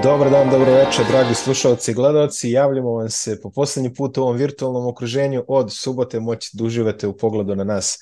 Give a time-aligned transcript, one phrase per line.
[0.00, 2.50] Dobar dan, dobro večer, dragi slušalci i gledalci.
[2.50, 5.44] Javljamo vam se po poslednji put u ovom virtualnom okruženju.
[5.48, 7.98] Od subote moći da uživate u pogledu na nas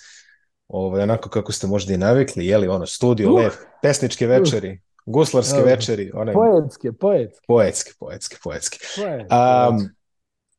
[0.68, 5.58] ovaj, onako kako ste možda i navikli, jeli ono, studio, uh, lep, pesničke večeri, guslarske
[5.58, 6.10] uh, večeri.
[6.14, 7.44] Onaj, poetske, poetske.
[7.48, 8.78] Poetske, poetske, poetske.
[9.00, 9.88] Um,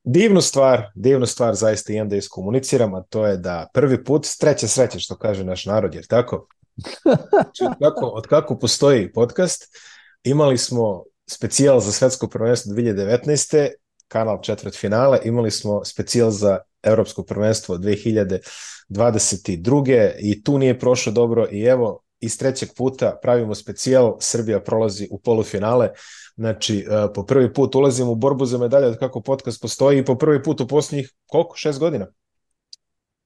[0.03, 4.67] divnu stvar, divnu stvar zaista imam da iskomuniciram, a to je da prvi put, treća
[4.67, 6.47] sreća što kaže naš narod, jer tako?
[7.29, 9.77] Znači, od, kako, od kako postoji podcast,
[10.23, 13.69] imali smo specijal za svetsko prvenstvo 2019.
[14.07, 20.11] kanal četvrt finale, imali smo specijal za evropsko prvenstvo 2022.
[20.19, 25.19] i tu nije prošlo dobro i evo iz trećeg puta pravimo specijal, Srbija prolazi u
[25.19, 25.89] polufinale,
[26.35, 30.05] znači e, po prvi put ulazimo u borbu za medalje od kako podcast postoji i
[30.05, 32.07] po prvi put u posljednjih, koliko, šest godina?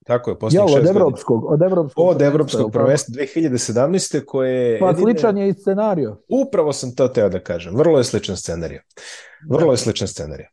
[0.05, 4.25] Tako je, posljednjih ja, od evropskog, od evropskog, od evropskog prvenstva 2017.
[4.25, 5.11] koje Pa jedine...
[5.11, 6.17] sličan je i scenario.
[6.29, 7.75] Upravo sam to teo da kažem.
[7.75, 8.81] Vrlo je sličan scenario.
[9.49, 10.47] Vrlo je sličan scenario.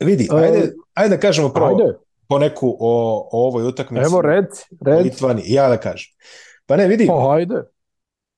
[0.00, 1.98] Vidi, ajde, uh, ajde da kažemo prvo ajde.
[2.28, 4.04] po neku o, o ovoj utakmici.
[4.06, 5.02] Evo, reci, reci.
[5.02, 6.12] Litvani, ja da kažem.
[6.66, 7.06] Pa ne, vidi.
[7.06, 7.62] Pa ajde.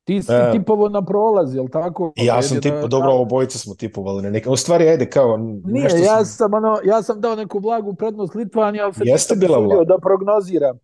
[0.06, 2.12] Ti si uh, tipovo na prolaz, jel tako?
[2.16, 4.50] Ja sam tipo, da, dobro, obojica smo tipovali na neka.
[4.50, 5.36] U stvari, ajde, kao...
[5.36, 6.24] Nije, nešto ja, sam...
[6.24, 9.84] sam, ono, ja sam dao neku blagu prednost Litvanija, ali se Jeste bila vlaga.
[9.84, 10.78] da prognoziram.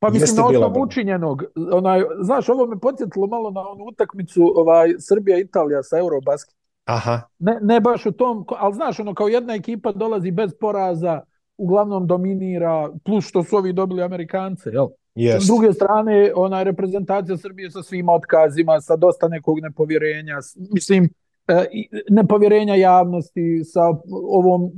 [0.00, 4.52] Pa mislim, Jeste na osnovu učinjenog, onaj, znaš, ovo me podsjetilo malo na onu utakmicu
[4.56, 6.54] ovaj, Srbija-Italija sa Eurobasket.
[6.84, 7.20] Aha.
[7.38, 11.20] Ne, ne baš u tom, ali znaš, ono, kao jedna ekipa dolazi bez poraza,
[11.56, 14.86] uglavnom dominira, plus što su ovi dobili Amerikance, jel?
[15.14, 15.40] Yes.
[15.40, 20.36] S druge strane, ona reprezentacija Srbije sa svim otkazima, sa dosta nekog nepovjerenja,
[20.72, 21.08] mislim,
[21.48, 21.66] e,
[22.08, 23.80] nepovjerenja javnosti, sa
[24.28, 24.70] ovom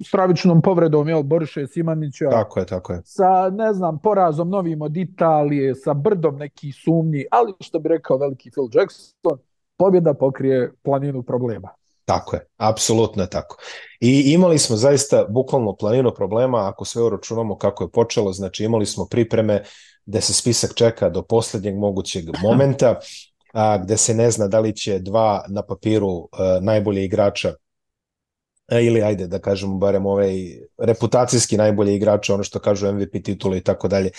[0.00, 2.30] stravičnom povredom, jel, Boriše Simanića.
[2.30, 3.00] Tako je, tako je.
[3.04, 8.16] Sa, ne znam, porazom novim od Italije, sa brdom nekih sumnji, ali što bi rekao
[8.16, 9.38] veliki Phil Jackson,
[9.76, 11.68] pobjeda pokrije planinu problema.
[12.06, 13.56] Tako je, apsolutno je tako.
[14.00, 18.86] I imali smo zaista bukvalno planinu problema, ako sve uračunamo kako je počelo, znači imali
[18.86, 19.62] smo pripreme
[20.06, 23.00] gde se spisak čeka do poslednjeg mogućeg momenta,
[23.52, 27.54] a, gde se ne zna da li će dva na papiru a, najbolje igrača
[28.68, 30.34] a, ili ajde da kažemo barem ovaj
[30.78, 34.10] reputacijski najbolje igrača, ono što kažu MVP titula i tako dalje,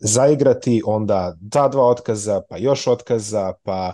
[0.00, 3.92] zaigrati, onda ta dva otkaza, pa još otkaza, pa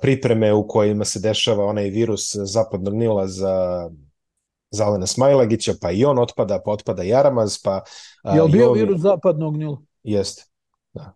[0.00, 3.88] pripreme u kojima se dešava onaj virus zapadnog Nila za
[4.70, 7.82] Zalena Smajlagića, pa i on otpada, pa otpada Jaramaz, pa...
[8.34, 8.80] Je li bio ovi...
[8.80, 9.76] virus zapadnog Nila?
[10.02, 10.44] Jeste,
[10.92, 11.12] da.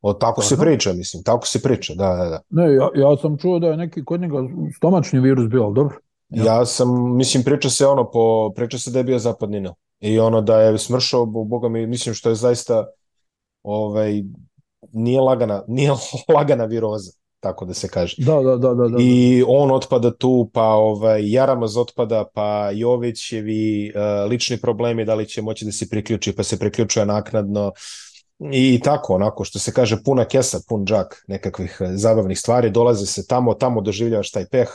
[0.00, 0.48] O, tako Aha.
[0.48, 2.40] se priča, mislim, tako se priča, da, da, da.
[2.50, 4.36] Ne, ja, ja sam čuo da je neki kod njega
[4.76, 5.96] stomačni virus bio, ali dobro.
[6.28, 6.44] Ja.
[6.44, 9.72] ja sam, mislim, priča se ono, po, priča se da je bio zapadni Nil.
[10.00, 12.86] I ono da je smršao, boga mi, mislim, što je zaista,
[13.62, 14.22] ovaj,
[14.92, 15.92] nije lagana, nije
[16.34, 18.16] lagana viroza tako da se kaže.
[18.18, 18.96] Da, da, da, da, da.
[19.00, 25.26] I on otpada tu, pa ovaj, Jaramaz otpada, pa Jovićevi uh, lični problemi, da li
[25.28, 27.72] će moći da se priključi, pa se priključuje naknadno
[28.52, 33.06] i tako, onako, što se kaže, puna kesa, pun džak nekakvih uh, zabavnih stvari, dolaze
[33.06, 34.68] se tamo, tamo doživljavaš taj peh,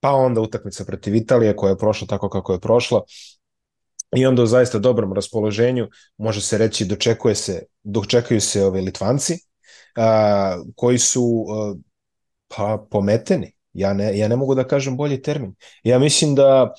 [0.00, 3.02] pa onda utakmica protiv Italije koja je prošla tako kako je prošla,
[4.16, 9.49] i onda u zaista dobrom raspoloženju može se reći dočekuje se, dočekaju se ove Litvanci,
[9.96, 11.74] a, koji su a,
[12.48, 13.52] pa pometeni.
[13.72, 15.54] Ja ne, ja ne mogu da kažem bolji termin.
[15.84, 16.74] Ja mislim da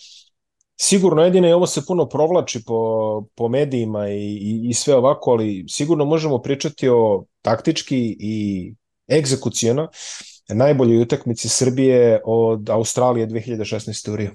[0.82, 5.32] sigurno jedino i ovo se puno provlači po, po medijima i, i, i sve ovako,
[5.32, 8.74] ali sigurno možemo pričati o taktički i
[9.12, 9.90] egzekucijeno
[10.54, 14.12] najboljoj utakmici Srbije od Australije 2016.
[14.12, 14.32] u Riju.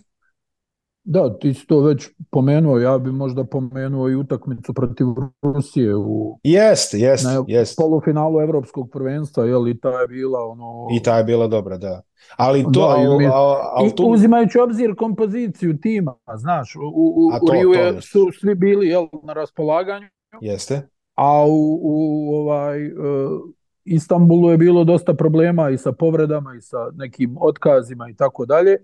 [1.09, 5.06] Da, ti si to već pomenuo, ja bi možda pomenuo i utakmicu protiv
[5.43, 7.77] Rusije u jeste, jeste, na jest.
[7.77, 12.03] polufinalu evropskog prvenstva, je i ta je bila ono I ta je bila dobra, da.
[12.37, 14.05] Ali to da, al, al, al, tu...
[14.05, 19.06] uzimajući obzir kompoziciju tima, znaš, u, u, to, u Riju je, su svi bili jel,
[19.22, 20.06] na raspolaganju.
[20.41, 20.89] Jeste.
[21.15, 22.95] A u, u ovaj uh,
[23.84, 28.77] Istanbulu je bilo dosta problema i sa povredama i sa nekim otkazima i tako dalje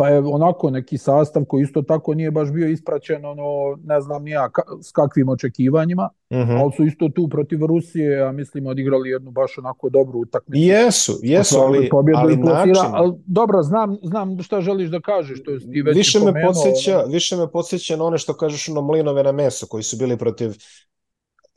[0.00, 4.24] pa je onako neki sastav koji isto tako nije baš bio ispraćen, ono, ne znam
[4.24, 6.50] nija ka, s kakvim očekivanjima, uh mhm.
[6.50, 6.60] -huh.
[6.60, 10.62] ali su isto tu protiv Rusije, a mislim odigrali jednu baš onako dobru utakmicu.
[10.62, 12.74] Jesu, jesu, ali, ali način...
[12.92, 15.42] Ali, dobro, znam, znam šta želiš da kažeš.
[15.42, 17.12] To je ti već više, me podsjeća, ono...
[17.12, 20.50] više me podsjeća na one što kažeš ono mlinove na meso, koji su bili protiv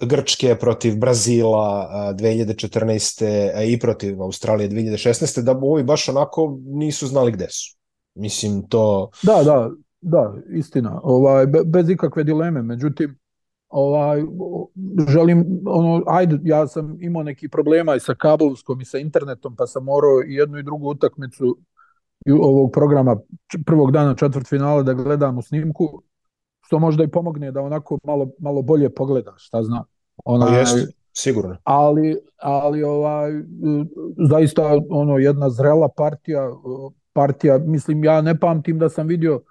[0.02, 3.64] Grčke protiv Brazila 2014.
[3.68, 5.42] i protiv Australije 2016.
[5.42, 7.83] da ovi baš onako nisu znali gde su.
[8.16, 9.10] Mislim, to...
[9.24, 9.72] Da, da,
[10.02, 11.00] da, istina.
[11.04, 12.62] Ovaj, bez ikakve dileme.
[12.62, 13.20] Međutim,
[13.70, 14.24] ovaj,
[15.08, 19.68] želim, ono, ajde, ja sam imao neki problema i sa kablovskom i sa internetom, pa
[19.68, 21.58] sam morao i jednu i drugu utakmicu
[22.42, 23.18] ovog programa
[23.66, 26.02] prvog dana četvrt finala da gledam u snimku,
[26.62, 29.84] što možda i pomogne da onako malo, malo bolje pogledaš, šta zna.
[30.26, 31.58] Ona, jest, sigurno.
[31.64, 33.32] Ali, ali ovaj,
[34.30, 36.50] zaista ono, jedna zrela partija,
[37.14, 39.42] partija, mislim, ja ne pamtim da sam vidio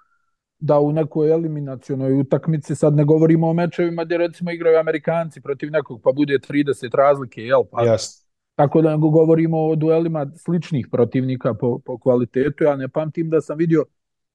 [0.59, 5.71] da u nekoj eliminacionoj utakmici, sad ne govorimo o mečevima gdje recimo igraju Amerikanci protiv
[5.71, 7.63] nekog pa bude 30 razlike, jel?
[7.71, 8.23] Pa, Jasno.
[8.55, 12.63] Tako da govorimo o duelima sličnih protivnika po, po kvalitetu.
[12.63, 13.85] Ja ne pamtim da sam vidio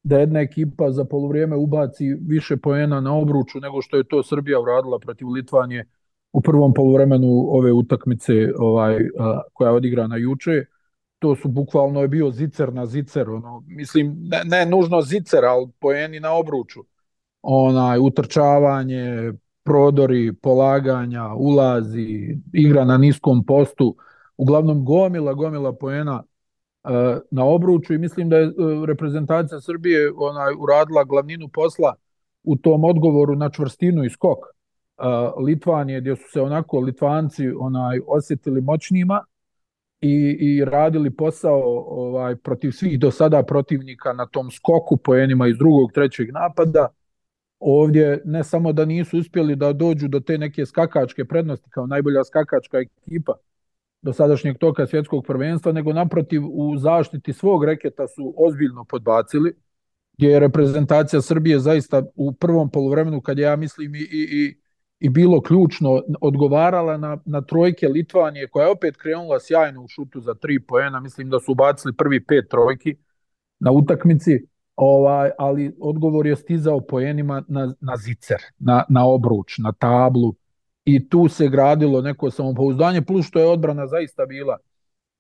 [0.03, 4.61] da jedna ekipa za polovrijeme ubaci više poena na obruču nego što je to Srbija
[4.61, 5.89] uradila protiv Litvanije
[6.33, 10.65] u prvom poluvremenu ove utakmice ovaj, a, koja je odigrana juče.
[11.19, 13.31] To su bukvalno je bio zicer na zicer.
[13.31, 16.81] Ono, mislim, ne, ne nužno zicer, ali poeni na obruču.
[17.43, 19.33] Onaj, utrčavanje,
[19.65, 23.97] prodori, polaganja, ulazi, igra na niskom postu
[24.37, 26.23] uglavnom gomila, gomila poena
[26.85, 26.91] uh,
[27.31, 31.95] na obruču i mislim da je uh, reprezentacija Srbije onaj uradila glavninu posla
[32.43, 38.01] u tom odgovoru na čvrstinu i skok uh, Litvanije gdje su se onako Litvanci onaj
[38.07, 39.25] osjetili moćnima
[40.01, 45.59] i, i radili posao ovaj protiv svih do sada protivnika na tom skoku poenima iz
[45.59, 46.89] drugog, trećeg napada.
[47.59, 52.25] Ovdje ne samo da nisu uspjeli da dođu do te neke skakačke prednosti kao najbolja
[52.25, 53.33] skakačka ekipa,
[54.03, 59.53] do sadašnjeg toka svjetskog prvenstva, nego naprotiv u zaštiti svog reketa su ozbiljno podbacili,
[60.17, 64.68] gdje je reprezentacija Srbije zaista u prvom polovremenu, kad ja mislim i, i, i
[65.01, 70.35] bilo ključno, odgovarala na, na trojke Litvanije, koja je opet krenula sjajno u šutu za
[70.35, 72.97] tri poena, mislim da su ubacili prvi pet trojki
[73.59, 74.47] na utakmici,
[74.77, 80.35] ovaj, ali odgovor je stizao poenima na, na zicer, na, na obruč, na tablu,
[80.85, 84.59] i tu se gradilo neko samopouzdanje, plus što je odbrana zaista bila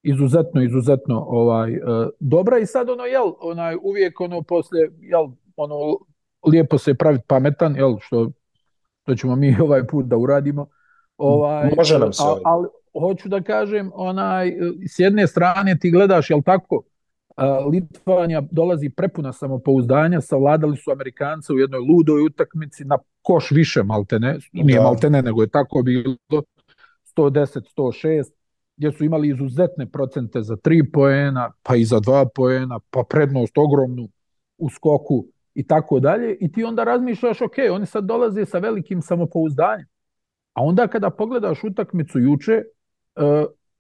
[0.02, 2.58] izuzetno, izuzetno ovaj, uh, dobra.
[2.58, 5.75] I sad ono, jel, onaj, uvijek ono posle, jel, ono,
[6.46, 8.30] lijepo se praviti pametan, jel, što,
[9.08, 10.66] što ćemo mi ovaj put da uradimo.
[11.16, 12.22] Ovaj, Može nam se.
[12.22, 12.69] Ali, ali
[13.00, 14.52] hoću da kažem, onaj,
[14.94, 16.82] s jedne strane ti gledaš, jel tako,
[17.72, 24.38] Litvanija dolazi prepuna samopouzdanja, savladali su Amerikanca u jednoj ludoj utakmici na koš više maltene,
[24.52, 24.84] nije da.
[24.84, 26.16] maltene nego je tako bilo
[27.16, 28.25] 110-106,
[28.76, 33.58] gdje su imali izuzetne procente za 3 poena, pa i za 2 poena, pa prednost
[33.58, 34.08] ogromnu
[34.58, 35.26] u skoku
[35.58, 36.37] i tako dalje.
[36.40, 39.87] I ti onda razmišljaš, ok, oni sad dolaze sa velikim samopouzdanjem.
[40.52, 42.62] A onda kada pogledaš utakmicu juče,
[43.16, 43.25] uh,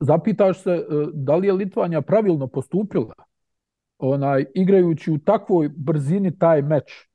[0.00, 3.14] zapitaš se uh, da li je Litvanja pravilno postupila
[3.98, 7.08] onaj igrajući u takvoj brzini taj meč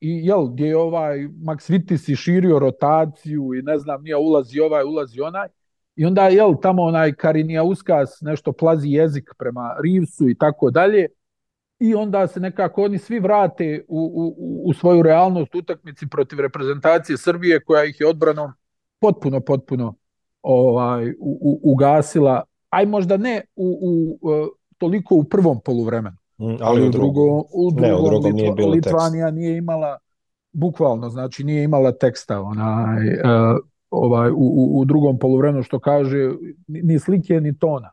[0.00, 4.60] i jel gdje je ovaj Max Vitis i širio rotaciju i ne znam nije ulazi
[4.60, 5.48] ovaj ulazi onaj
[5.96, 11.06] i onda jel tamo onaj Karinija Uskas nešto plazi jezik prema Rivsu i tako dalje
[11.80, 17.18] i onda se nekako oni svi vrate u, u, u svoju realnost utakmici protiv reprezentacije
[17.18, 18.52] Srbije koja ih je odbranom
[19.00, 19.94] potpuno potpuno
[20.42, 24.48] ovaj u, u, ugasila aj možda ne u, u, u
[24.78, 28.70] toliko u prvom poluvremenu Mm, ali, u drugom, u drugom, ne, u drugom nije bilo
[28.70, 29.36] Litvanija tekst.
[29.36, 29.98] nije imala
[30.52, 33.58] bukvalno, znači nije imala teksta onaj, uh,
[33.90, 36.30] ovaj, u, u drugom poluvremenu što kaže
[36.68, 37.90] ni slike ni tona.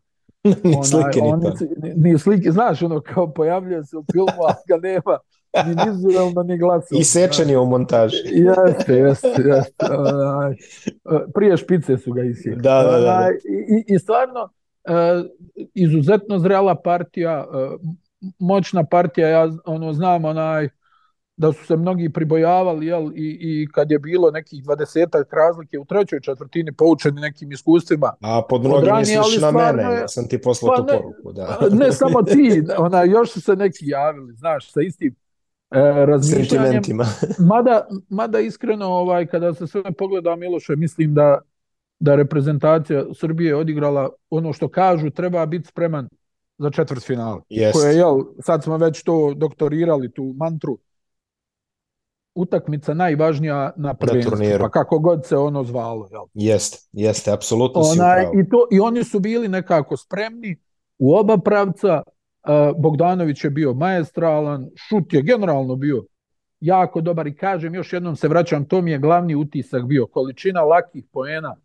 [0.63, 1.53] Ni slike ni tona.
[1.77, 5.17] Ni, ni slike, znaš ono kao pojavljuje se u filmu, ali ga nema
[5.65, 6.97] ni vizualno ni glasom.
[6.97, 8.17] I sečeni u montaži.
[8.25, 9.85] jeste, jeste, jeste.
[9.91, 10.55] Onaj,
[11.33, 12.61] prije špice su ga isjekli.
[12.61, 13.29] Da, da, da, da.
[13.69, 15.25] I, I stvarno, uh,
[15.73, 17.79] izuzetno zrela partija, uh,
[18.39, 20.69] moćna partija, ja ono znam onaj
[21.37, 25.85] da su se mnogi pribojavali jel, i, i kad je bilo nekih 20 razlike u
[25.85, 28.13] trećoj četvrtini poučeni nekim iskustvima.
[28.21, 31.33] A pod mnogim misliš na mene, ja sam ti poslao pa tu ne, poruku.
[31.33, 31.59] Da.
[31.71, 35.15] ne samo ti, ona, još su se neki javili, znaš, sa istim
[35.71, 36.81] e, razmišljanjem.
[37.51, 41.39] mada, mada iskreno, ovaj, kada se sve pogleda Miloše, mislim da
[41.99, 46.09] da reprezentacija Srbije odigrala ono što kažu, treba biti spreman
[46.57, 47.41] za četvrt finale.
[47.49, 47.71] Yes.
[47.73, 50.77] Koje, jel, sad smo već to doktorirali, tu mantru.
[52.37, 56.07] Utakmica najvažnija na prvenstvu, pa kako god se ono zvalo.
[56.11, 56.23] Jel?
[56.33, 60.57] Jeste, jeste, apsolutno si Onaj, i, to, I oni su bili nekako spremni
[60.97, 62.01] u oba pravca.
[62.47, 66.05] Uh, Bogdanović je bio maestralan, šut je generalno bio
[66.59, 70.61] jako dobar i kažem, još jednom se vraćam, to mi je glavni utisak bio, količina
[70.61, 71.55] lakih poena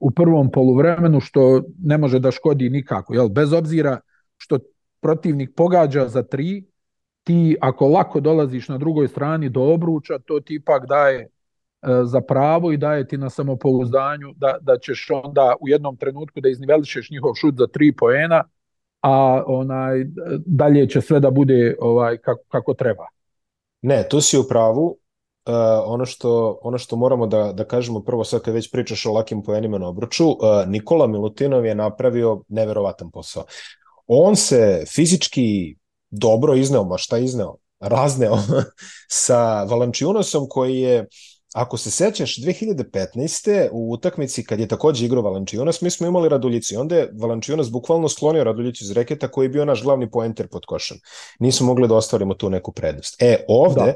[0.00, 3.28] u prvom poluvremenu, što ne može da škodi nikako, jel?
[3.28, 4.00] bez obzira
[4.36, 4.58] što
[5.00, 6.64] protivnik pogađa za tri,
[7.24, 11.28] ti ako lako dolaziš na drugoj strani do obruča, to ti ipak daje
[12.04, 16.48] za pravo i daje ti na samopouzdanju da, da ćeš onda u jednom trenutku da
[16.48, 18.44] iznivelišeš njihov šut za tri poena,
[19.02, 20.04] a onaj
[20.46, 23.06] dalje će sve da bude ovaj kako, kako treba.
[23.82, 24.98] Ne, tu si u pravu.
[25.46, 25.54] Uh,
[25.86, 29.42] ono, što, ono što moramo da, da kažemo prvo sad kad već pričaš o lakim
[29.42, 33.44] poenima na obruču, uh, Nikola Milutinov je napravio neverovatan posao.
[34.06, 35.76] On se fizički
[36.18, 37.56] dobro izneo, ma šta izneo?
[37.80, 38.38] Razneo
[39.24, 41.06] sa Valančiunosom koji je
[41.54, 43.68] Ako se sećaš, 2015.
[43.72, 47.70] u utakmici kad je takođe igrao Valančiunas, mi smo imali Raduljicu i onda je Valančiunas
[47.70, 50.98] bukvalno sklonio Raduljicu iz reketa koji je bio naš glavni poenter pod košem.
[51.38, 53.22] Nismo mogli da ostvarimo tu neku prednost.
[53.22, 53.94] E, ovde,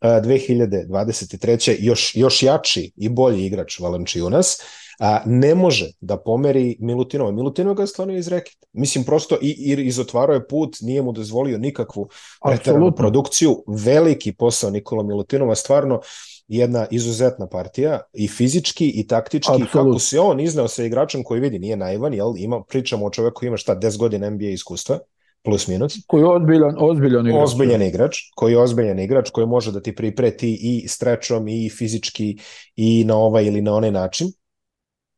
[0.00, 0.20] da.
[0.20, 1.76] 2023.
[1.78, 4.56] još, još jači i bolji igrač Valančiunas,
[5.00, 7.32] a, ne može da pomeri Milutinova.
[7.32, 8.66] Milutinova ga je sklonio iz reketa.
[8.72, 12.08] Mislim, prosto i, i izotvarao je put, nije mu dozvolio nikakvu
[12.46, 13.64] pretaranu produkciju.
[13.66, 16.00] Veliki posao Nikola Milutinova, stvarno
[16.48, 19.72] jedna izuzetna partija i fizički i taktički Absolut.
[19.72, 22.32] kako se on izneo sa igračem koji vidi nije naivan, jel?
[22.36, 24.98] Ima, pričamo o čoveku koji ima šta 10 godina NBA iskustva
[25.44, 25.94] plus minus.
[26.06, 27.44] Koji je ozbiljan, ozbiljan igrač.
[27.44, 32.36] Ozbiljan igrač, koji je ozbiljan igrač, koji može da ti pripreti i strečom i fizički
[32.76, 34.32] i na ovaj ili na onaj način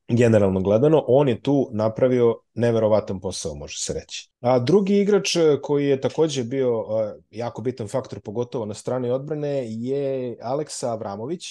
[0.08, 4.30] generalno gledano, on je tu napravio neverovatan posao, može se reći.
[4.40, 6.86] A drugi igrač e, koji je takođe bio uh,
[7.30, 11.44] jako bitan faktor, pogotovo na strani odbrane, je Aleksa Avramović,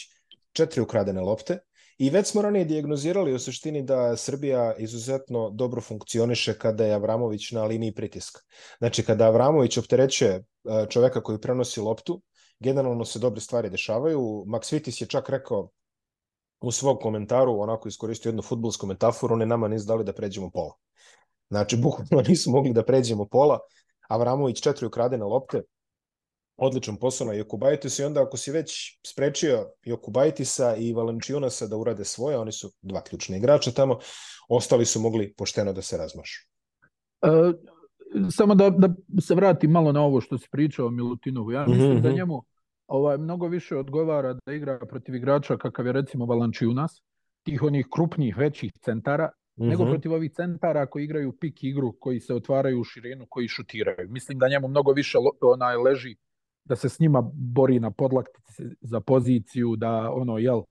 [0.54, 1.60] četiri ukradene lopte.
[1.98, 7.52] I već smo ranije diagnozirali u suštini da Srbija izuzetno dobro funkcioniše kada je Avramović
[7.52, 8.42] na liniji pritiska.
[8.78, 10.44] Znači, kada Avramović opterećuje e,
[10.90, 12.22] čoveka koji prenosi loptu,
[12.60, 14.20] generalno se dobre stvari dešavaju.
[14.48, 15.70] Max Vitis je čak rekao
[16.66, 20.74] u svog komentaru onako iskoristio jednu futbolsku metaforu, oni nama nisu dali da pređemo pola.
[21.50, 23.60] Znači, bukvalno nisu mogli da pređemo pola,
[24.10, 25.62] Avramović četiri ukradene lopte,
[26.58, 32.06] odličan posao na Jokubajtisu i onda ako si već sprečio Jokubajtisa i Valančionasa da urade
[32.06, 34.00] svoje, oni su dva ključne igrača tamo,
[34.50, 36.48] ostali su mogli pošteno da se razmašu.
[37.22, 37.30] E,
[38.32, 38.90] samo da, da
[39.22, 41.52] se vratim malo na ovo što si pričao o Milutinovu.
[41.52, 42.02] Ja mislim mm -hmm.
[42.02, 42.18] da mhm.
[42.18, 42.44] njemu
[42.88, 47.02] ovaj, mnogo više odgovara da igra protiv igrača kakav je recimo Valančiunas,
[47.44, 49.70] tih onih krupnih, većih centara, mm -hmm.
[49.70, 49.92] nego mhm.
[49.92, 54.10] protiv ovih centara koji igraju pik igru, koji se otvaraju u širinu, koji šutiraju.
[54.10, 56.16] Mislim da njemu mnogo više onaj leži
[56.66, 60.62] da se s njima bori na podlaktici za poziciju, da ono, jel,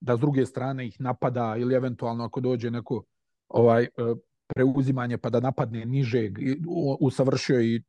[0.00, 3.04] da s druge strane ih napada ili eventualno ako dođe neko
[3.48, 3.88] ovaj e,
[4.54, 6.30] preuzimanje pa da napadne niže,
[7.00, 7.82] usavršio i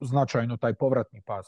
[0.00, 1.46] značajno taj povratni pas.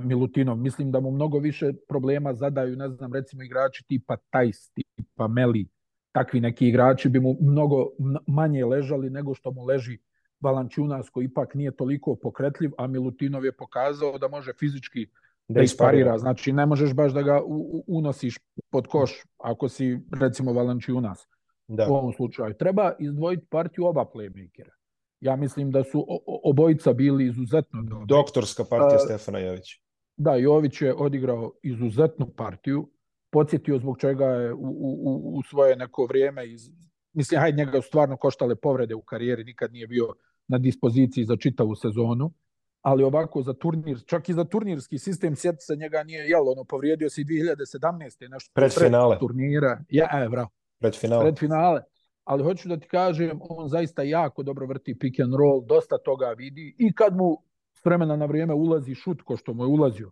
[0.00, 0.56] Milutinov.
[0.56, 5.68] Mislim da mu mnogo više problema zadaju, ne znam, recimo igrači tipa Tajs, tipa Meli,
[6.12, 7.86] takvi neki igrači bi mu mnogo
[8.26, 9.98] manje ležali nego što mu leži
[10.40, 15.06] Valančunas koji ipak nije toliko pokretljiv, a Milutinov je pokazao da može fizički
[15.48, 16.18] da, da isparira.
[16.18, 17.40] Znači ne možeš baš da ga
[17.86, 18.38] unosiš
[18.70, 21.28] pod koš ako si recimo Valančunas
[21.68, 21.86] da.
[21.90, 22.54] u ovom slučaju.
[22.54, 24.81] Treba izdvojiti partiju oba playmakera.
[25.22, 28.06] Ja mislim da su obojica bili izuzetno dobri.
[28.06, 29.78] Doktorska partija uh, Stefana Jovića.
[30.16, 32.90] Da, Jović je odigrao izuzetnu partiju,
[33.30, 36.70] podsjetio zbog čega je u, u, u svoje neko vrijeme, iz,
[37.12, 40.14] mislim, hajde njega stvarno koštale povrede u karijeri, nikad nije bio
[40.48, 42.32] na dispoziciji za čitavu sezonu,
[42.80, 46.64] ali ovako za turnir, čak i za turnirski sistem, sjeti se njega nije, jel, ono,
[46.64, 48.28] povrijedio se 2017.
[48.28, 49.18] nešto pred, pred finale.
[49.18, 49.84] turnira.
[49.88, 50.48] Ja, e, bravo.
[50.80, 51.24] Pred finale.
[51.24, 51.82] Pred finale.
[52.24, 56.26] Ali hoću da ti kažem, on zaista jako dobro vrti pick and roll, dosta toga
[56.26, 57.36] vidi i kad mu
[57.74, 60.10] s vremena na vrijeme ulazi šut ko što mu je ulazio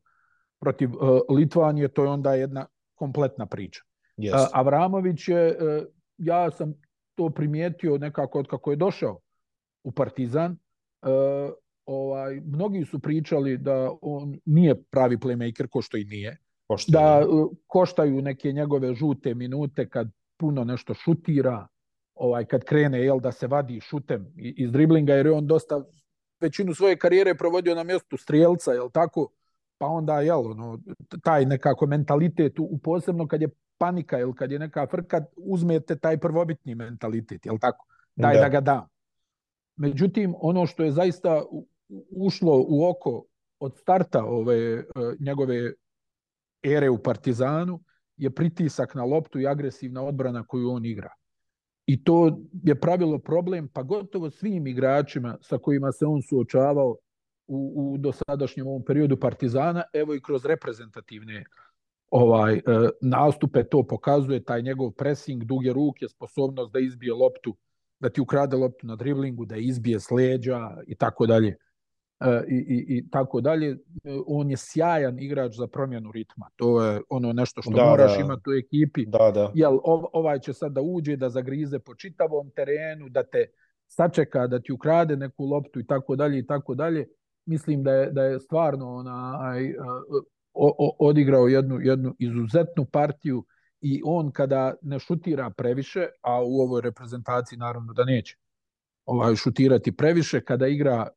[0.60, 3.80] protiv uh, Litvanije, to je onda jedna kompletna priča.
[4.16, 4.34] Yes.
[4.34, 5.86] Uh, Avramović je, uh,
[6.18, 6.74] ja sam
[7.14, 9.20] to primijetio nekako od kako je došao
[9.84, 11.08] u Partizan, uh,
[11.86, 16.36] ovaj, mnogi su pričali da on nije pravi playmaker, ko što i nije.
[16.68, 21.66] Pošto da uh, koštaju neke njegove žute minute kad puno nešto šutira,
[22.20, 25.84] ovaj kad krene jel da se vadi šutem iz driblinga jer je on dosta
[26.40, 29.28] većinu svoje karijere provodio na mjestu strijelca, jel tako?
[29.78, 30.78] Pa onda, jel, ono,
[31.22, 33.48] taj nekako mentalitet, u, posebno kad je
[33.78, 37.86] panika, jel, kad je neka frka, uzmete taj prvobitni mentalitet, jel tako?
[38.16, 38.88] Daj da, da ga dam.
[39.76, 41.42] Međutim, ono što je zaista
[42.10, 43.24] ušlo u oko
[43.60, 44.84] od starta ove uh,
[45.20, 45.72] njegove
[46.62, 47.80] ere u Partizanu
[48.16, 51.19] je pritisak na loptu i agresivna odbrana koju on igra.
[51.90, 56.96] I to je pravilo problem pa gotovo svim igračima sa kojima se on suočavao
[57.46, 61.44] u, u dosadašnjem ovom periodu Partizana, evo i kroz reprezentativne
[62.10, 62.60] ovaj e,
[63.00, 67.56] nastupe to pokazuje taj njegov pressing, duge ruke, sposobnost da izbije loptu,
[68.00, 71.56] da ti ukrade loptu na driblingu, da izbije s leđa i tako dalje.
[72.48, 73.78] I, i, i tako dalje.
[74.26, 76.46] On je sjajan igrač za promjenu ritma.
[76.56, 78.20] To je ono nešto što da, moraš da.
[78.20, 79.06] imati u ekipi.
[79.06, 79.52] Da, da.
[79.54, 79.78] Jel,
[80.12, 83.46] ovaj će sad da uđe, da zagrize po čitavom terenu, da te
[83.86, 87.06] sačeka, da ti ukrade neku loptu i tako dalje i tako dalje.
[87.46, 89.74] Mislim da je, da je stvarno onaj,
[90.54, 93.44] o, o, odigrao jednu, jednu izuzetnu partiju
[93.80, 98.36] i on kada ne šutira previše, a u ovoj reprezentaciji naravno da neće
[99.04, 101.08] ovaj, šutirati previše, kada igra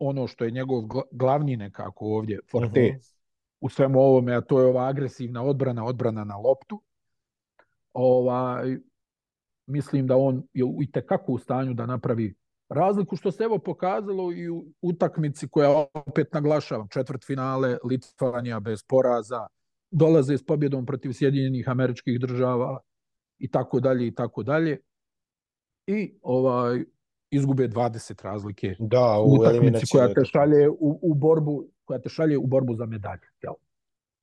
[0.00, 2.96] ono što je njegov glavni nekako ovdje forte uh mhm.
[2.96, 3.14] -huh.
[3.60, 6.82] u svemu ovome, a to je ova agresivna odbrana, odbrana na loptu,
[7.92, 8.78] ovaj,
[9.66, 12.34] mislim da on je i tekako u stanju da napravi
[12.68, 18.84] razliku, što se evo pokazalo i u utakmici koja opet naglašavam, četvrt finale, Litvanija bez
[18.88, 19.46] poraza,
[19.90, 22.80] dolaze s pobjedom protiv Sjedinjenih američkih država
[23.38, 24.78] i tako dalje i tako dalje.
[25.86, 26.84] I ovaj
[27.30, 32.38] izgube 20 razlike da, u utakmici koja te šalje u, u borbu koja te šalje
[32.38, 33.28] u borbu za medalju.
[33.42, 33.54] Jel?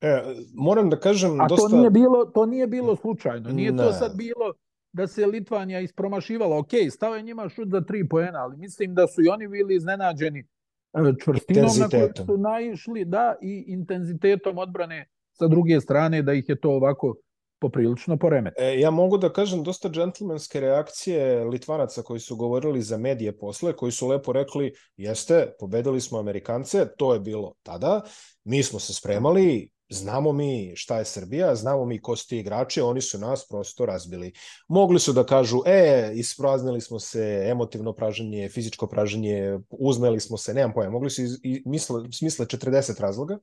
[0.00, 0.22] E,
[0.54, 1.68] moram da kažem A dosta...
[1.68, 3.50] to nije bilo, to nije bilo slučajno.
[3.50, 3.78] Nije ne.
[3.78, 4.52] to sad bilo
[4.92, 6.58] da se Litvanija ispromašivala.
[6.58, 9.76] Ok, stao je njima šut za tri poena, ali mislim da su i oni bili
[9.76, 10.46] iznenađeni
[10.92, 16.48] e, čvrstinom na koju su naišli, da, i intenzitetom odbrane sa druge strane, da ih
[16.48, 17.14] je to ovako
[17.58, 18.62] poprilično poremeti.
[18.62, 23.72] E, ja mogu da kažem dosta džentlmenske reakcije Litvanaca koji su govorili za medije posle,
[23.76, 28.02] koji su lepo rekli, jeste, pobedili smo Amerikance, to je bilo tada,
[28.44, 32.80] mi smo se spremali, znamo mi šta je Srbija, znamo mi ko su ti igrači,
[32.80, 34.32] oni su nas prosto razbili.
[34.68, 40.54] Mogli su da kažu, e, ispraznili smo se, emotivno praženje, fizičko praženje, uzneli smo se,
[40.54, 43.38] nemam pojma, mogli su i misle, smisle 40 razloga,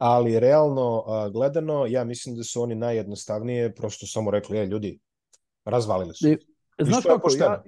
[0.00, 4.98] ali realno gledano, ja mislim da su oni najjednostavnije prosto samo rekli, e, ljudi,
[5.64, 6.28] razvalili su.
[6.28, 6.36] I,
[6.78, 7.62] znaš kako, ja,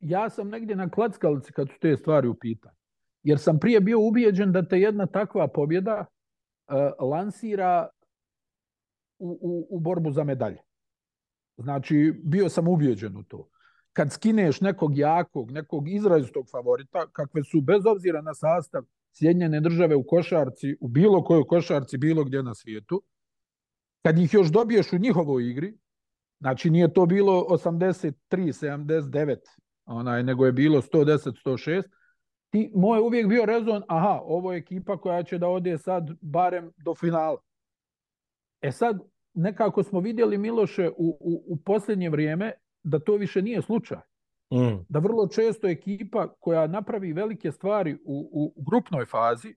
[0.00, 2.76] ja sam negdje na klackalici kad su te stvari u pitanju.
[3.22, 7.88] Jer sam prije bio ubijeđen da te jedna takva pobjeda uh, lansira
[9.18, 10.62] u, u, u borbu za medalje.
[11.56, 13.48] Znači, bio sam ubijeđen u to.
[13.92, 18.82] Kad skineš nekog jakog, nekog izrazitog favorita, kakve su bez obzira na sastav
[19.18, 23.02] Sjedinjene države u košarci, u bilo kojoj košarci, bilo gdje na svijetu,
[24.02, 25.78] kad ih još dobiješ u njihovoj igri,
[26.40, 29.36] znači nije to bilo 83, 79,
[29.84, 31.82] onaj, nego je bilo 110, 106,
[32.50, 36.72] ti, moj uvijek bio rezon, aha, ovo je ekipa koja će da ode sad barem
[36.76, 37.40] do finala.
[38.60, 39.00] E sad,
[39.34, 42.52] nekako smo vidjeli Miloše u, u, u posljednje vrijeme
[42.82, 43.98] da to više nije slučaj.
[44.54, 44.84] Mm.
[44.88, 49.54] Da vrlo često ekipa koja napravi velike stvari u, u, grupnoj fazi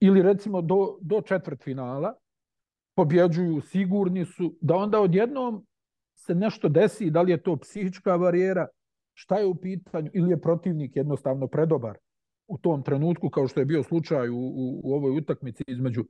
[0.00, 2.14] ili recimo do, do četvrt finala
[2.96, 5.66] pobjeđuju, sigurni su, da onda odjednom
[6.14, 8.66] se nešto desi, da li je to psihička varijera,
[9.14, 11.98] šta je u pitanju, ili je protivnik jednostavno predobar
[12.48, 16.06] u tom trenutku, kao što je bio slučaj u, u, u ovoj utakmici između e,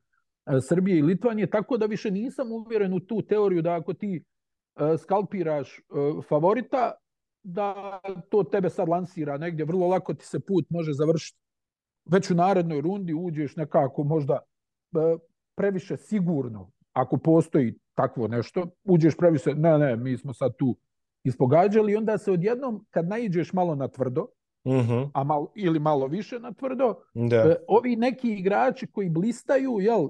[0.68, 4.98] Srbije i Litvanije, tako da više nisam uvjeren u tu teoriju da ako ti e,
[4.98, 5.82] skalpiraš e,
[6.28, 6.92] favorita,
[7.46, 11.38] da to tebe sad lansira negdje, vrlo lako ti se put može završiti.
[12.04, 14.38] Već u narednoj rundi uđeš nekako možda
[15.56, 20.76] previše sigurno, ako postoji takvo nešto, uđeš previše, ne, ne, mi smo sad tu
[21.24, 24.26] ispogađali i onda se odjednom, kad naiđeš malo na tvrdo,
[24.64, 24.92] uh mhm.
[24.92, 25.10] -huh.
[25.14, 27.36] a malo, ili malo više na tvrdo, da.
[27.36, 30.08] E, ovi neki igrači koji blistaju, jel,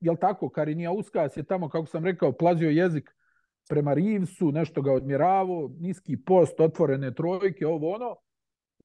[0.00, 3.15] jel tako, Karinija Uskas je tamo, kako sam rekao, plazio jezik
[3.68, 8.16] prema Rivsu, nešto ga odmjeravo, niski post, otvorene trojke, ovo ono.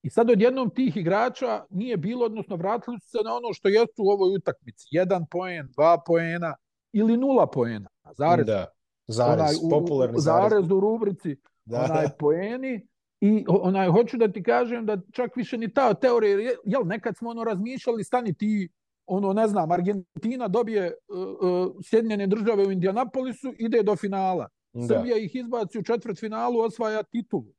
[0.03, 4.03] I sad odjednom tih igrača nije bilo, odnosno vratili su se na ono što jesu
[4.03, 4.87] u ovoj utakmici.
[4.91, 6.55] Jedan poen, dva poena
[6.91, 7.89] ili nula poena.
[8.17, 8.45] Zarez.
[8.45, 8.65] Da,
[9.07, 10.49] zarez, onaj, u, popularni zarez.
[10.49, 11.87] Zarez u rubrici, da.
[11.89, 12.87] onaj poeni.
[13.23, 17.29] I onaj, hoću da ti kažem da čak više ni ta teorija, jel, nekad smo
[17.29, 18.69] ono razmišljali, stani ti,
[19.05, 24.47] ono, ne znam, Argentina dobije uh, uh, Sjedinjene države u Indianapolisu, ide do finala.
[24.73, 24.87] Da.
[24.87, 27.53] Srbija ih izbaci u četvrt finalu, osvaja titulu.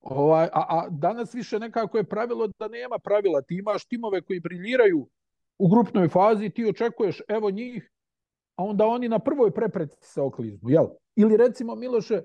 [0.00, 3.42] Ovaj, a, a danas više nekako je pravilo da nema pravila.
[3.42, 5.08] Ti imaš timove koji briljiraju
[5.58, 7.90] u grupnoj fazi, ti očekuješ evo njih,
[8.56, 10.70] a onda oni na prvoj prepreci se okliznu.
[10.70, 10.86] Jel?
[11.16, 12.22] Ili recimo Miloše, e,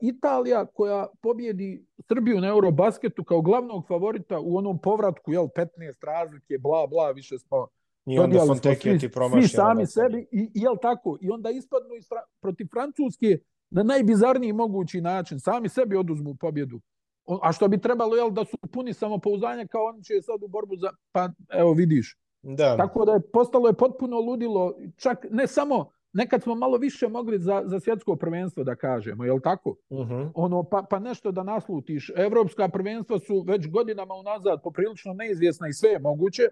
[0.00, 6.58] Italija koja pobjedi Srbiju na Eurobasketu kao glavnog favorita u onom povratku, jel, 15 razlike,
[6.58, 7.68] bla, bla, više smo
[8.06, 9.48] I onda Fonteke ti promaši.
[9.48, 11.18] Svi sami sebi, i, i jel tako?
[11.20, 12.08] I onda ispadnu iz,
[12.40, 13.38] protiv Francuske
[13.70, 15.40] na najbizarniji mogući način.
[15.40, 16.80] Sami sebi oduzmu pobjedu.
[17.42, 20.76] A što bi trebalo, jel, da su puni samopouzdanja kao oni će sad u borbu
[20.76, 20.90] za...
[21.12, 22.16] Pa, evo, vidiš.
[22.42, 22.76] Da.
[22.76, 24.74] Tako da je postalo je potpuno ludilo.
[24.96, 29.32] Čak ne samo nekad smo malo više mogli za, za svjetsko prvenstvo da kažemo, je
[29.32, 29.76] li tako?
[29.88, 30.14] Uh mhm.
[30.14, 30.30] -huh.
[30.34, 32.12] ono, pa, pa nešto da naslutiš.
[32.16, 36.42] Evropska prvenstva su već godinama unazad poprilično neizvjesna i sve je moguće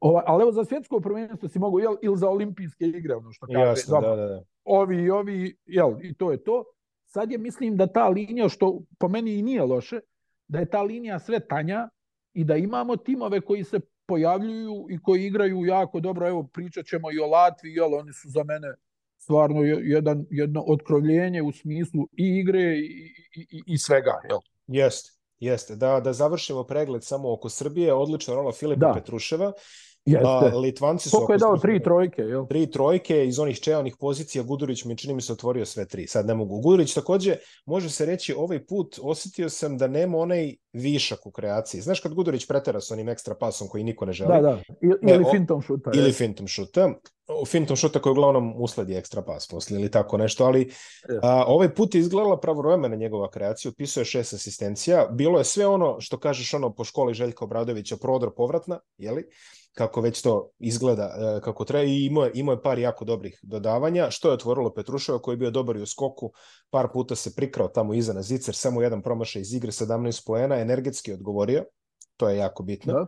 [0.00, 3.46] Ovaj, ali evo za svjetsko prvenstvo si mogu, jel, ili za olimpijske igre, ono što
[3.46, 3.58] kaže.
[3.58, 4.42] Jasno, da, da, da.
[4.64, 6.64] Ovi i ovi, jel, i to je to.
[7.04, 10.00] Sad je, mislim, da ta linija, što po meni i nije loše,
[10.48, 11.88] da je ta linija sve tanja
[12.32, 16.28] i da imamo timove koji se pojavljuju i koji igraju jako dobro.
[16.28, 18.74] Evo, pričat ćemo i o Latviji, jel, oni su za mene
[19.18, 24.20] stvarno jedan, jedno otkrovljenje u smislu i igre i, i, i svega.
[24.28, 24.38] Jel?
[24.66, 25.76] Jeste, jeste.
[25.76, 28.92] Da, da završimo pregled samo oko Srbije, odlična rola Filipa da.
[28.94, 29.52] Petruševa.
[30.12, 30.56] Jeste.
[30.56, 31.16] Litvanci su...
[31.16, 32.46] Koliko je dao tri trojke, jel?
[32.46, 36.26] Tri trojke iz onih čeonih pozicija, Gudurić mi čini mi se otvorio sve tri, sad
[36.26, 36.60] ne mogu.
[36.60, 41.80] Gudurić takođe, može se reći, ovaj put osetio sam da nema onaj višak u kreaciji.
[41.80, 44.30] Znaš kad Gudurić pretera sa onim ekstra pasom koji niko ne želi?
[44.34, 45.90] Da, da, I, ili e, fintom šuta.
[45.94, 46.12] Ili je.
[46.12, 46.92] fintom šuta.
[47.46, 50.70] Fintom šuta koji uglavnom usledi ekstra pas posle ili tako nešto, ali
[51.22, 55.66] a, ovaj put je izgledala pravovremena njegova kreacija, upisao je šest asistencija, bilo je sve
[55.66, 59.24] ono što kažeš ono po školi Željka Obradovića, prodor povratna, jeli?
[59.78, 63.40] Kako već to izgleda e, kako treba i imao je, imao je par jako dobrih
[63.42, 66.32] dodavanja, što je otvorilo Petruševa koji je bio dobar i u skoku,
[66.70, 70.58] par puta se prikrao tamo iza na zicer, samo jedan promašaj iz igre, 17 poena,
[70.58, 71.64] energetski odgovorio,
[72.16, 72.92] to je jako bitno.
[72.92, 73.06] Da.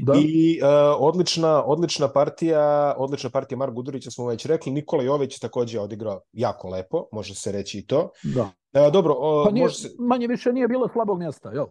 [0.00, 0.12] Da.
[0.18, 5.80] I uh, odlična, odlična partija, odlična partija Mark Gudurića smo već rekli, Nikola Jović takođe
[5.80, 8.10] odigrao jako lepo, može se reći i to.
[8.34, 8.42] Da.
[8.42, 9.88] Uh, dobro, uh, pa nije, može se...
[9.98, 11.66] manje više nije bilo slabog mjesta, jel?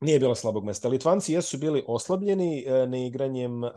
[0.00, 0.88] Nije bilo slabog mesta.
[0.88, 3.70] Litvanci jesu bili oslabljeni e, neigranjem e,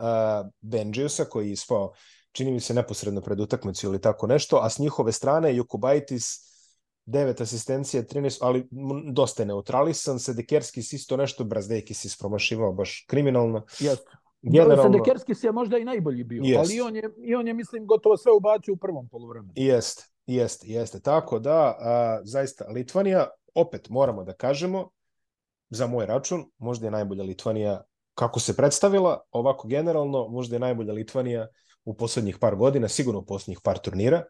[0.60, 1.92] Benđiusa koji je ispao,
[2.32, 6.52] čini mi se, neposredno pred utakmicu ili tako nešto, a s njihove strane Jukubaitis
[7.06, 8.68] 9 asistencije, 13, ali
[9.12, 13.64] dosta je neutralisan, Sedekerski isto nešto, Brazdejki si ispromašivao baš kriminalno.
[13.78, 14.10] Jeste.
[14.42, 14.82] Generalno...
[14.82, 16.58] Sedekerski je možda i najbolji bio, jest.
[16.58, 19.52] ali i on, je, i on je, mislim, gotovo sve ubacio u prvom polovremenu.
[19.56, 21.00] Jeste, jeste, jeste.
[21.00, 24.90] Tako da, a, zaista, Litvanija, opet moramo da kažemo,
[25.72, 27.82] za moj račun, možda je najbolja Litvanija
[28.14, 31.46] kako se predstavila, ovako generalno, možda je najbolja Litvanija
[31.84, 34.24] u poslednjih par godina, sigurno u poslednjih par turnira.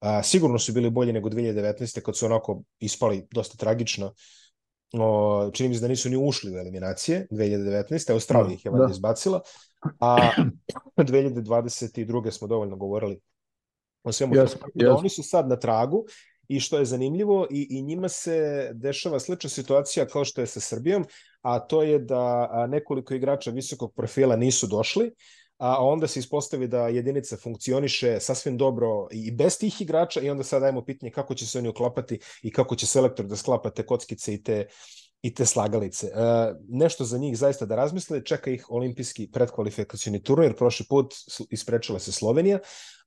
[0.00, 2.00] A, sigurno su bili bolji nego 2019.
[2.00, 4.14] kad su onako ispali dosta tragično.
[4.92, 8.12] O, čini mi se da nisu ni ušli u eliminacije 2019.
[8.12, 8.88] Australija ih je da.
[8.90, 9.40] izbacila.
[10.00, 10.30] A
[10.96, 12.30] 2022.
[12.30, 13.20] smo dovoljno govorili
[14.02, 14.34] o svemu.
[14.34, 14.98] Yes, yes.
[14.98, 16.04] Oni su sad na tragu
[16.48, 20.60] i što je zanimljivo i, i njima se dešava slična situacija kao što je sa
[20.60, 21.04] Srbijom,
[21.42, 25.10] a to je da nekoliko igrača visokog profila nisu došli,
[25.58, 30.44] a onda se ispostavi da jedinica funkcioniše sasvim dobro i bez tih igrača i onda
[30.44, 33.86] sad dajemo pitanje kako će se oni uklapati i kako će selektor da sklapa te
[33.86, 34.66] kockice i te
[35.22, 36.06] i te slagalice.
[36.06, 36.10] E,
[36.68, 41.14] nešto za njih zaista da razmisle, čeka ih olimpijski predkvalifikacioni turnir, prošli put
[41.50, 42.58] isprečila se Slovenija,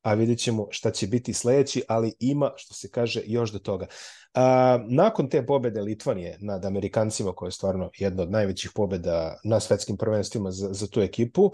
[0.02, 3.86] a vidjet ćemo šta će biti sledeći, ali ima, što se kaže, još do toga.
[4.34, 9.60] A, nakon te pobede Litvanije nad Amerikancima, koja je stvarno jedna od najvećih pobeda na
[9.60, 11.52] svetskim prvenstvima za, za tu ekipu,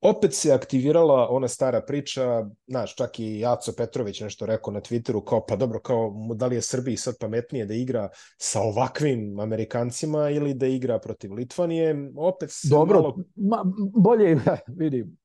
[0.00, 5.24] opet se aktivirala ona stara priča, znaš, čak i Jaco Petrović nešto rekao na Twitteru,
[5.24, 10.30] kao pa dobro, kao da li je Srbiji sad pametnije da igra sa ovakvim Amerikancima
[10.30, 13.16] ili da igra protiv Litvanije, opet se Dobro, malo...
[13.36, 14.38] ma, bolje,
[14.80, 15.16] vidim,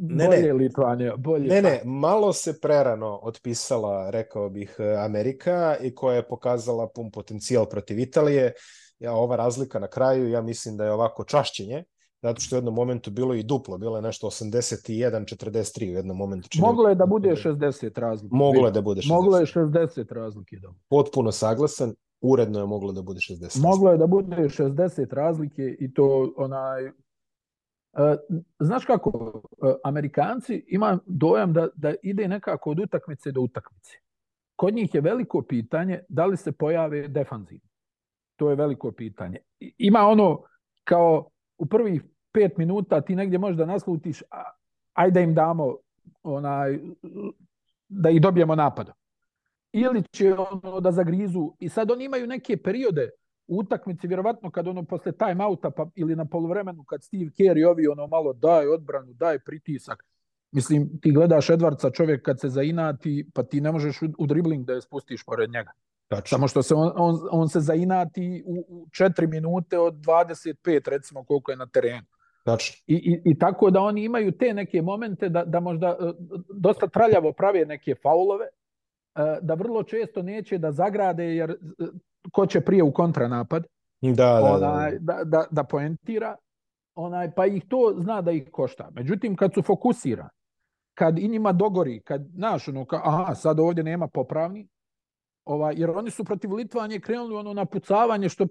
[0.00, 0.52] ne, bolje ne.
[0.52, 1.48] Litvanija, bolje.
[1.48, 7.66] Ne, ne, malo se prerano otpisala, rekao bih, Amerika i koja je pokazala pun potencijal
[7.66, 8.52] protiv Italije.
[8.98, 11.84] Ja, ova razlika na kraju, ja mislim da je ovako čašćenje,
[12.22, 16.48] zato što u jednom momentu bilo i duplo, bilo je nešto 81-43 u jednom momentu.
[16.48, 18.34] Čini Moglo je da bude 60 razlike.
[18.34, 19.08] Moglo je da bude 60.
[19.08, 20.56] Moglo je 60 razlike.
[20.56, 20.68] Da.
[20.88, 23.62] Potpuno saglasan, uredno je moglo da bude 60.
[23.62, 26.92] Moglo je da bude 60 razlike i to onaj E,
[28.60, 33.98] znaš kako, e, Amerikanci ima dojam da, da ide nekako od utakmice do utakmice.
[34.56, 37.68] Kod njih je veliko pitanje da li se pojave defanzivno.
[38.36, 39.38] To je veliko pitanje.
[39.78, 40.42] Ima ono
[40.84, 41.28] kao
[41.58, 42.02] u prvih
[42.32, 44.22] pet minuta ti negdje možeš da naslutiš
[44.92, 45.76] ajde im damo
[46.22, 46.78] onaj,
[47.88, 48.94] da ih dobijemo napadom.
[49.72, 53.10] Ili će ono da zagrizu i sad oni imaju neke periode
[53.58, 57.64] utakmici, vjerovatno kad ono posle time outa pa, ili na polovremenu kad Steve Kerr i
[57.64, 60.04] ovi ono malo daj odbranu, daj pritisak.
[60.52, 64.66] Mislim, ti gledaš Edvardsa čovjek kad se zainati, pa ti ne možeš u, u dribling
[64.66, 65.72] da je spustiš pored njega.
[66.08, 66.36] Tačno.
[66.36, 71.24] Samo što se on, on, on se zainati u, u 4 minute od 25, recimo
[71.24, 72.06] koliko je na terenu.
[72.44, 72.82] Tačno.
[72.86, 76.12] I, i, I tako da oni imaju te neke momente da, da možda e,
[76.54, 78.50] dosta traljavo prave neke faulove, e,
[79.42, 81.54] da vrlo često neće da zagrade jer e,
[82.32, 83.66] ko će prije u kontranapad,
[84.00, 86.36] da, da, onaj, da, da, da, da poentira,
[86.94, 88.90] onaj, pa ih to zna da ih košta.
[88.92, 90.30] Međutim, kad su fokusirani,
[90.94, 94.68] kad i njima dogori, kad, znaš, ono, ka, aha, sad ovdje nema popravni,
[95.44, 98.46] ovaj, jer oni su protiv Litvanje krenuli ono napucavanje, što,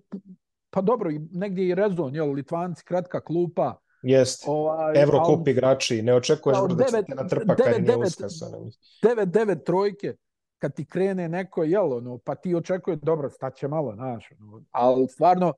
[0.70, 4.44] pa dobro, negdje i rezon, jel, Litvanci, kratka klupa, Jest.
[4.48, 8.58] Ovaj, Evrokup igrači, ne očekuješ da će te natrpa kad nije uskasano.
[9.04, 10.16] 9-9 trojke,
[10.62, 15.08] kad ti krene neko, jel, ono, pa ti očekuje, dobro, staće malo, znaš, ono, ali
[15.08, 15.54] stvarno,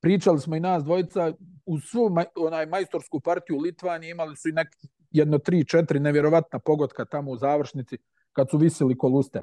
[0.00, 1.32] pričali smo i nas dvojica,
[1.66, 4.68] u svu maj, onaj majstorsku partiju u Litvani imali su i nek,
[5.10, 7.98] jedno, tri, četiri nevjerovatna pogotka tamo u završnici,
[8.32, 9.40] kad su visili koluste.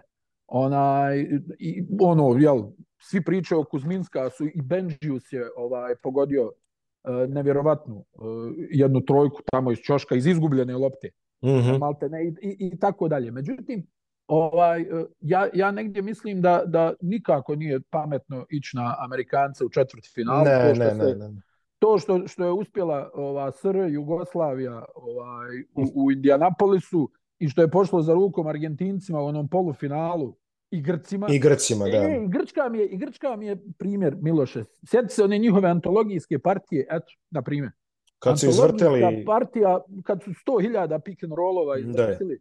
[0.47, 1.19] Onaj,
[1.59, 2.63] i, ono, jel,
[3.01, 8.25] svi pričaju o Kuzminska, su i Benžius je ovaj, pogodio uh, nevjerovatnu uh,
[8.69, 11.09] jednu trojku tamo iz Ćoška, iz izgubljene lopte.
[11.43, 11.79] Mm -hmm.
[11.79, 13.31] Malte ne, i, i, i tako dalje.
[13.31, 13.87] Međutim,
[14.31, 14.85] ovaj,
[15.21, 20.45] ja, ja negdje mislim da, da nikako nije pametno ići na Amerikance u četvrti finalu.
[20.45, 21.41] Ne, to što ne, se, ne, ne.
[21.79, 27.71] To što, što je uspjela ova SR Jugoslavija ovaj, u, u Indianapolisu i što je
[27.71, 30.35] pošlo za rukom Argentincima u onom polufinalu
[30.71, 31.27] i Grcima.
[31.29, 31.97] I Grcima, da.
[31.97, 34.63] E, i, Grčka mi je, I Grčka mi je primjer, Miloše.
[34.85, 37.71] Sjeti se one njihove antologijske partije, eto, na primjer.
[38.19, 39.25] Kad su izvrteli...
[39.25, 42.39] partija, kad su 100.000 pick and rollova izvrtili,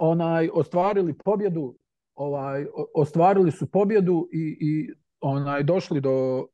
[0.00, 1.74] onaj ostvarili pobjedu,
[2.14, 6.46] ovaj ostvarili su pobjedu i, i onaj došli do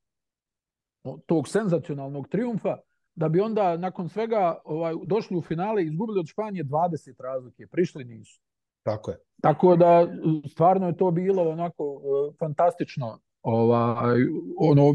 [1.27, 2.77] tog senzacionalnog triumfa
[3.15, 7.67] da bi onda nakon svega ovaj došli u finale i izgubili od Španije 20 razlike,
[7.67, 8.41] prišli nisu.
[8.83, 9.19] Tako je.
[9.43, 10.09] Tako da
[10.51, 14.21] stvarno je to bilo onako uh, fantastično ovaj
[14.59, 14.95] ono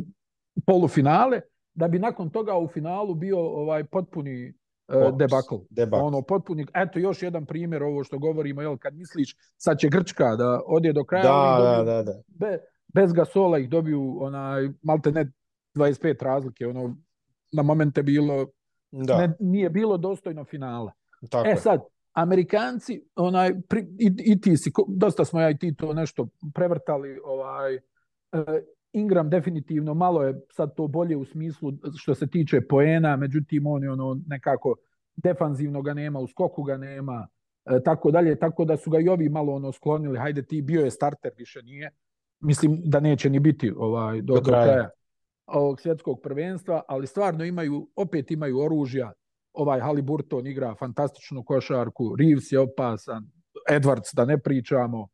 [0.65, 1.41] polufinale
[1.73, 4.53] da bi nakon toga u finalu bio ovaj potpuni
[4.97, 5.55] uh, debakl.
[5.69, 6.05] debakl.
[6.05, 10.35] Ono potpuni eto još jedan primjer ovo što govorimo jel kad misliš sad će Grčka
[10.35, 12.21] da ode do kraja da, dobiju, da, da, da.
[12.27, 12.57] Be,
[12.93, 15.31] bez gasola ih dobiju onaj malte ne
[15.75, 16.95] 25 razlike ono
[17.51, 18.47] na momente bilo
[18.91, 19.17] da.
[19.17, 20.91] ne, nije bilo dostojno finala.
[21.29, 21.81] Tako e sad
[22.13, 27.19] Amerikanci, onaj, pri, i, i ti si, dosta smo ja i ti to nešto prevrtali,
[27.23, 27.81] ovaj, uh,
[28.93, 33.83] Ingram definitivno malo je sad to bolje u smislu što se tiče poena, međutim on
[33.83, 34.75] je ono nekako
[35.15, 37.27] defanzivno ga nema, u skoku ga nema,
[37.65, 40.81] e, tako dalje, tako da su ga i ovi malo ono sklonili, hajde ti bio
[40.81, 41.91] je starter, više nije.
[42.39, 44.65] Mislim da neće ni biti ovaj do, do kraja.
[44.65, 44.89] do kraja
[45.53, 49.11] ovog svjetskog prvenstva, ali stvarno imaju, opet imaju oružja,
[49.53, 53.31] ovaj Haliburton igra fantastičnu košarku, Reeves je opasan,
[53.69, 55.07] Edwards da ne pričamo,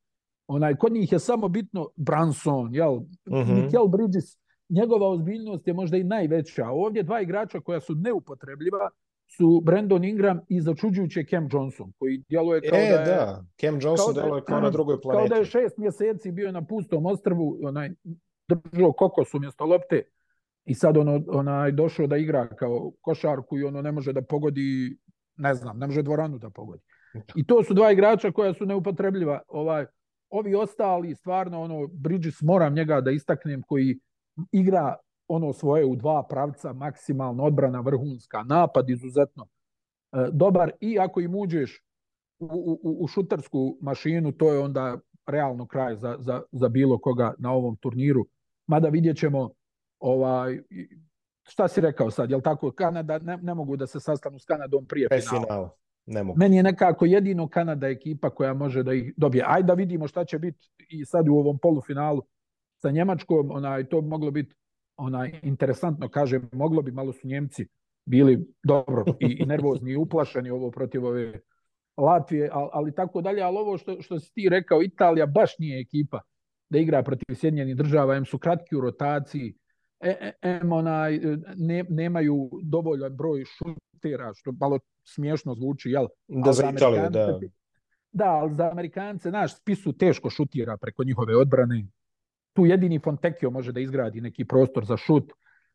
[0.48, 3.38] onaj, kod njih je samo bitno Branson, jel, uh mhm.
[3.38, 3.64] -huh.
[3.64, 4.26] Mikel Bridges,
[4.70, 6.70] njegova ozbiljnost je možda i najveća.
[6.70, 8.90] Ovdje dva igrača koja su neupotrebljiva
[9.38, 13.06] su Brandon Ingram i začuđujuće Cam Johnson, koji djeluje kao e, da je...
[13.06, 15.30] da, Cam Johnson da djeluje kao na drugoj planeti.
[15.30, 17.90] Kao da je šest mjeseci bio na pustom ostrvu, onaj,
[18.48, 20.04] držao kokos umjesto lopte
[20.66, 24.98] i sad ono, onaj, došao da igra kao košarku i ono ne može da pogodi,
[25.38, 26.84] ne znam, ne može dvoranu da pogodi.
[27.36, 29.42] I to su dva igrača koja su neupotrebljiva.
[29.48, 29.86] Ovaj,
[30.30, 34.00] ovi ostali, stvarno, ono, Bridges, moram njega da istaknem, koji
[34.52, 34.96] igra
[35.28, 39.48] ono svoje u dva pravca, maksimalno odbrana vrhunska, napad izuzetno
[40.12, 41.84] e, dobar i ako im uđeš
[42.40, 47.34] u, u, u šutarsku mašinu, to je onda realno kraj za, za, za bilo koga
[47.38, 48.26] na ovom turniru.
[48.68, 49.50] Mada vidjet ćemo
[50.00, 50.60] ovaj,
[51.44, 54.86] šta si rekao sad, jel tako, Kanada, ne, ne mogu da se sastanu s Kanadom
[54.86, 55.70] prije finala.
[56.08, 56.40] Ne mogu.
[56.40, 59.44] Meni je nekako jedino Kanada ekipa koja može da ih dobije.
[59.48, 62.22] Ajde da vidimo šta će biti i sad u ovom polufinalu
[62.82, 64.56] sa Njemačkom, onaj, to bi moglo biti
[64.98, 67.68] onaj, interesantno, kažem, moglo bi, malo su Njemci
[68.06, 71.40] bili dobro i, i nervozni i uplašeni ovo protiv ove
[71.98, 75.82] Latvije, ali, ali tako dalje, ali ovo što, što si ti rekao, Italija baš nije
[75.82, 76.22] ekipa
[76.70, 79.56] da igra protiv Sjedinjenih država, em su kratki u rotaciji,
[80.42, 81.20] em e, onaj,
[81.56, 83.44] ne, nemaju dovoljan broj
[83.98, 86.08] šutera, što malo smiješno zvuči, jel?
[86.28, 87.40] Da za Italiju, da.
[88.12, 91.88] Da, ali za Amerikance, naš spisu teško šutira preko njihove odbrane.
[92.54, 95.32] Tu jedini Fontecchio može da izgradi neki prostor za šut.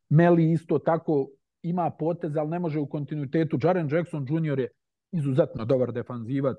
[0.09, 1.29] Meli isto tako
[1.63, 3.59] ima potez, ali ne može u kontinuitetu.
[3.63, 4.59] Jaren Jackson Jr.
[4.59, 4.69] je
[5.13, 6.57] izuzetno dobar defanzivac.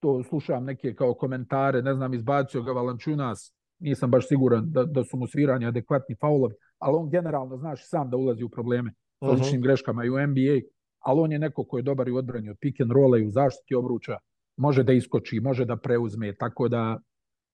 [0.00, 5.04] To slušam neke kao komentare, ne znam, izbacio ga Valančunas, nisam baš siguran da, da
[5.04, 9.26] su mu svirani adekvatni faulovi, ali on generalno, znaš, sam da ulazi u probleme sa
[9.26, 9.38] uh -huh.
[9.38, 10.60] ličnim greškama i u NBA
[11.00, 13.30] ali on je neko ko je dobar i odbrani od pick and rolla i u
[13.30, 14.18] zaštiti obruča,
[14.56, 17.00] može da iskoči, može da preuzme, tako da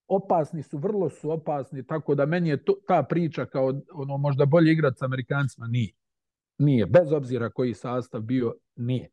[0.08, 4.46] opasni su, vrlo su opasni, tako da meni je to, ta priča kao ono možda
[4.46, 5.92] bolje igrati s Amerikancima, nije.
[6.58, 9.10] Nije, bez obzira koji sastav bio, nije.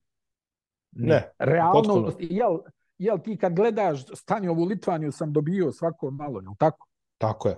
[0.91, 1.13] nije.
[1.13, 2.58] Ne, Realno, jel,
[2.98, 6.88] jel ti kad gledaš stanje ovu Litvaniju sam dobio svako malo, jel tako?
[7.17, 7.58] Tako je.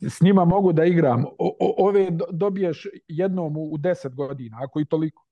[0.00, 1.24] S njima mogu da igram.
[1.24, 5.25] O, o, ove dobiješ jednom u, u deset godina, ako i toliko.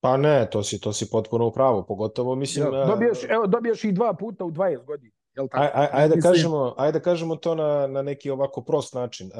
[0.00, 2.66] Pa ne, to si, to si potpuno u pravu, pogotovo mislim...
[2.66, 5.12] Ja, dobiješ, evo, dobiješ i dva puta u 20 godina.
[5.36, 5.62] Jel tako?
[5.62, 8.94] Aj, aj, ajde, da Mislim- kažemo, ajde da kažemo to na, na neki ovako prost
[8.94, 9.26] način.
[9.26, 9.32] Uh,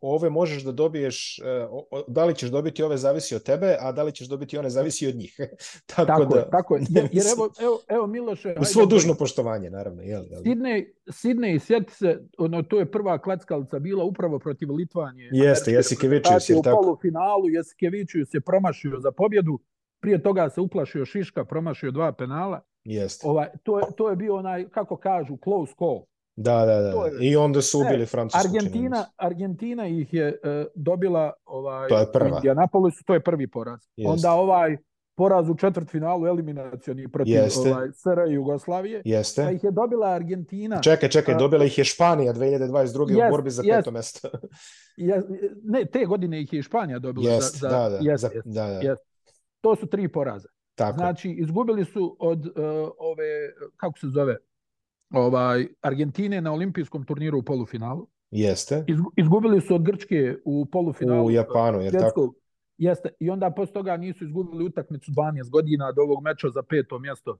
[0.00, 1.40] ove možeš da dobiješ,
[1.70, 4.58] o- o- da li ćeš dobiti ove zavisi od tebe, a da li ćeš dobiti
[4.58, 5.36] one zavisi od njih.
[5.86, 6.82] tako, Tako da, je, tako je.
[6.88, 10.02] Jer, jer evo, evo, evo Miloše, U svo dužno poštovanje, naravno.
[10.02, 10.42] Jel, jel?
[10.42, 15.30] Sidney, Sidney, sjeti se, ono, to je prva klackalica bila upravo protiv Litvanije.
[15.32, 19.58] Jeste, reprezentacije jel U polufinalu Jasikevičius je promašio za pobjedu,
[20.04, 22.60] prije toga se uplašio Šiška, promašio dva penala.
[22.84, 23.28] Jeste.
[23.28, 26.00] Ovaj, to, je, to je bio onaj, kako kažu, close call.
[26.36, 26.88] Da, da, da.
[26.88, 28.46] je- I onda su ubili Ne, Francusku.
[28.46, 29.06] Argentina.
[29.18, 32.26] Argentina ih je e, dobila ovaj, To je prva.
[32.26, 33.80] u Indianapolisu, to je prvi poraz.
[33.96, 34.10] Jeste.
[34.10, 34.76] Onda ovaj
[35.16, 37.70] poraz u četvrtfinalu eliminacioni protiv Jeste.
[37.70, 39.02] ovaj, SR Jugoslavije.
[39.02, 39.52] Pa Jeste.
[39.54, 40.80] ih je dobila Argentina.
[40.80, 43.04] Čekaj, čekaj, dobila ih je Španija 2022.
[43.06, 43.76] u Jest, borbi za jest.
[43.78, 44.28] peto mesto.
[44.96, 45.22] Je,
[45.64, 47.30] ne, te godine ih je Španija dobila.
[47.30, 47.98] Jest, za, za, da, da.
[48.02, 48.46] jest, za- jest.
[48.46, 48.80] da, da.
[48.80, 49.02] jest.
[49.64, 50.48] To su tri poraza.
[50.74, 50.96] Tako.
[50.96, 52.52] Znači, izgubili su od uh,
[52.98, 53.30] ove,
[53.76, 54.36] kako se zove,
[55.10, 58.06] ovaj, Argentine na olimpijskom turniru u polufinalu.
[58.30, 58.84] Jeste.
[58.86, 61.26] Izgu- Izgubili su od Grčke u polufinalu.
[61.26, 62.34] U Japanu, jer tako?
[62.78, 63.08] Jeste.
[63.20, 67.38] I onda posle toga nisu izgubili utakmicu 12 godina do ovog meča za peto mjesto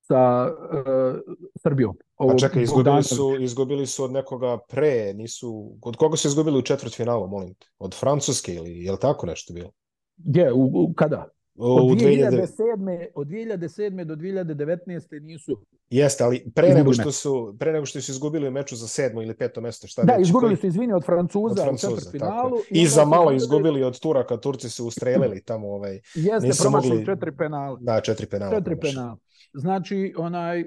[0.00, 1.20] sa uh,
[1.62, 1.96] Srbijom.
[2.16, 5.78] Pa Ovog čekaj, izgubili su, izgubili su od nekoga pre, nisu...
[5.82, 7.66] Od koga su izgubili u četvrtfinalu, molim te?
[7.78, 9.70] Od Francuske ili je li tako nešto bilo?
[10.16, 10.52] Gdje?
[10.52, 11.28] U, u, kada?
[11.56, 12.30] Od U 2000...
[12.30, 13.06] 2007.
[13.14, 14.04] od 2007.
[14.04, 15.20] do 2019.
[15.22, 15.60] nisu.
[15.90, 19.22] Jeste, ali pre nego što su pre nego što su izgubili u meču za sedmo
[19.22, 21.86] ili peto mesto, šta Da, već, izgubili koji- su, izvini, od Francuza, od u Francuza,
[21.88, 22.56] tako četvrtfinalu.
[22.70, 26.90] i I za malo izgubili- od Turaka, Turci su ustrelili tamo ovaj, Jeste, nisu promašili
[26.92, 27.78] mogli- četiri penala.
[27.80, 28.54] da, četiri penala.
[28.54, 29.16] Četiri penala.
[29.52, 30.64] Znači, onaj,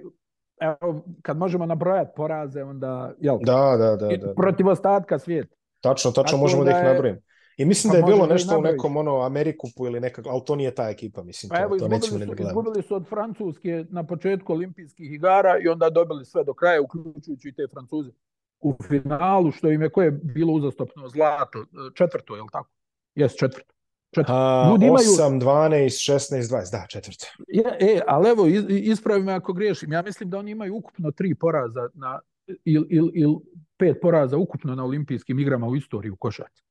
[0.62, 4.34] evo, kad možemo nabrojati poraze, onda, jel, Da, da, da, i da.
[4.34, 5.56] protiv ostatka svijeta.
[5.82, 7.20] Tačno, tačno Tako možemo da, da ih je- nabrojimo.
[7.58, 10.56] I mislim Pa da je bilo nešto u nekom ono Amerikupu ili nekak, ali to
[10.56, 12.50] nije ta ekipa, mislim, Pa to, evo, to nećemo su, da gledamo.
[12.50, 17.48] izgubili su od Francuske na početku olimpijskih igara i onda dobili sve do kraja, uključujući
[17.48, 18.12] i te Francuze
[18.60, 22.70] u finalu, što im je koje je bilo uzastopno zlato, četvrto, je li tako?
[23.16, 23.74] Jes, četvrto.
[24.12, 24.34] četvrto.
[24.34, 27.26] A, Ljudi imaju- 8, 12, 16, 20, da, četvrto.
[27.48, 31.36] Je, e, ali evo, ispravi me ako griješim, ja mislim da oni imaju ukupno tri
[31.36, 33.36] poraza na, ili il, il
[33.78, 36.67] pet poraza ukupno na olimpijskim igrama u istoriji u košarci.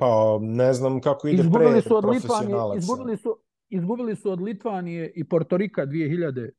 [0.00, 3.36] Pa ne znam kako ide Izgubili pre su od Litvanije, izgubili su,
[3.68, 6.52] izgubili su od Litvanije i Portorika 2004.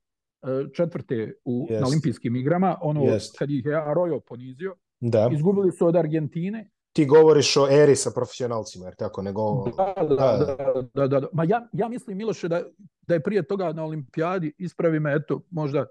[1.45, 1.81] U, Jest.
[1.81, 3.37] na olimpijskim igrama, ono Jest.
[3.37, 4.75] kad ih je Arroyo ponizio.
[4.99, 5.29] Da.
[5.33, 6.69] Izgubili su od Argentine.
[6.93, 9.63] Ti govoriš o eri sa profesionalcima, jer tako nego...
[9.77, 10.15] Da, da, da.
[10.15, 11.27] da, da, da, da.
[11.33, 12.63] Ma ja, ja mislim, Miloše, da,
[13.07, 15.85] da je prije toga na olimpijadi, ispravi me, eto, možda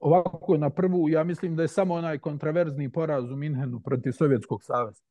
[0.00, 4.62] ovako na prvu, ja mislim da je samo onaj kontraverzni poraz u Minhenu protiv Sovjetskog
[4.62, 5.02] saveza.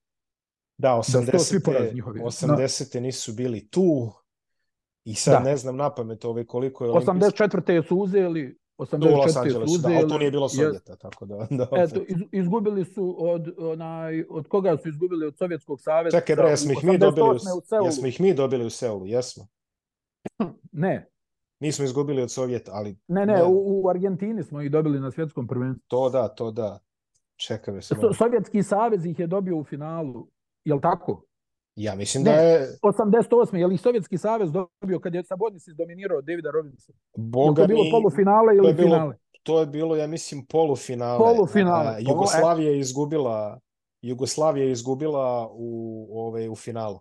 [0.79, 1.65] Da, su to svi 80.
[1.65, 2.19] porazi njihovi.
[2.19, 2.99] 80.
[2.99, 4.11] nisu bili tu
[5.03, 5.39] i sad Da.
[5.39, 7.43] ne znam na pamet ove koliko je olimpijski...
[7.43, 7.87] 84.
[7.87, 9.29] su uzeli, u Los 84.
[9.29, 9.95] su Angelesu, da, uzeli.
[9.95, 11.47] ali to nije bilo je- Sovjeta, tako da...
[11.49, 16.19] da Eto, iz, izgubili su od, onaj, od koga su izgubili od Sovjetskog saveza?
[16.19, 17.81] Čekaj, bre, jesmo ih mi dobili u, 88.
[17.81, 19.47] u jesmo ih mi dobili u Seulu, jesmo.
[20.71, 21.09] Ne,
[21.59, 25.47] Nismo izgubili od Sovjeta, ali ne, ne, u, u Argentini smo ih dobili na svjetskom
[25.47, 25.85] prvenstvu.
[25.87, 26.79] to da, to da.
[27.37, 27.81] Čekaj.
[27.81, 30.27] So, Sovjetski savez ih je dobio u finalu,
[30.65, 31.23] jel tako?
[31.75, 32.31] Ja mislim Ne.
[32.31, 33.55] da je 88.
[33.55, 36.91] Je li Sovjetski savez dobio kad je Sabonis izdominirao Davida Robinsa?
[36.91, 39.15] Je li Boga to bilo mi, polufinale to ili je bilo- finale?
[39.43, 41.17] to je bilo, ja mislim, polufinale.
[41.19, 41.87] Polufinale.
[41.87, 43.59] A, Jugoslavija je izgubila
[44.01, 45.69] Jugoslavija je izgubila u,
[46.13, 46.99] ovaj, u finalu.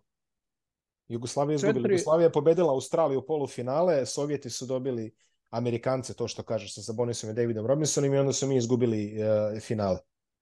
[1.08, 1.82] Jugoslavija je izgubila.
[1.82, 5.14] Četiri- Jugoslavija je pobedila Australiju u polufinale, Sovjeti su dobili
[5.50, 9.14] Amerikance, to što kažeš sa Sabonisom i Davidom Robinsonom i onda su mi izgubili
[9.54, 9.98] uh, finale.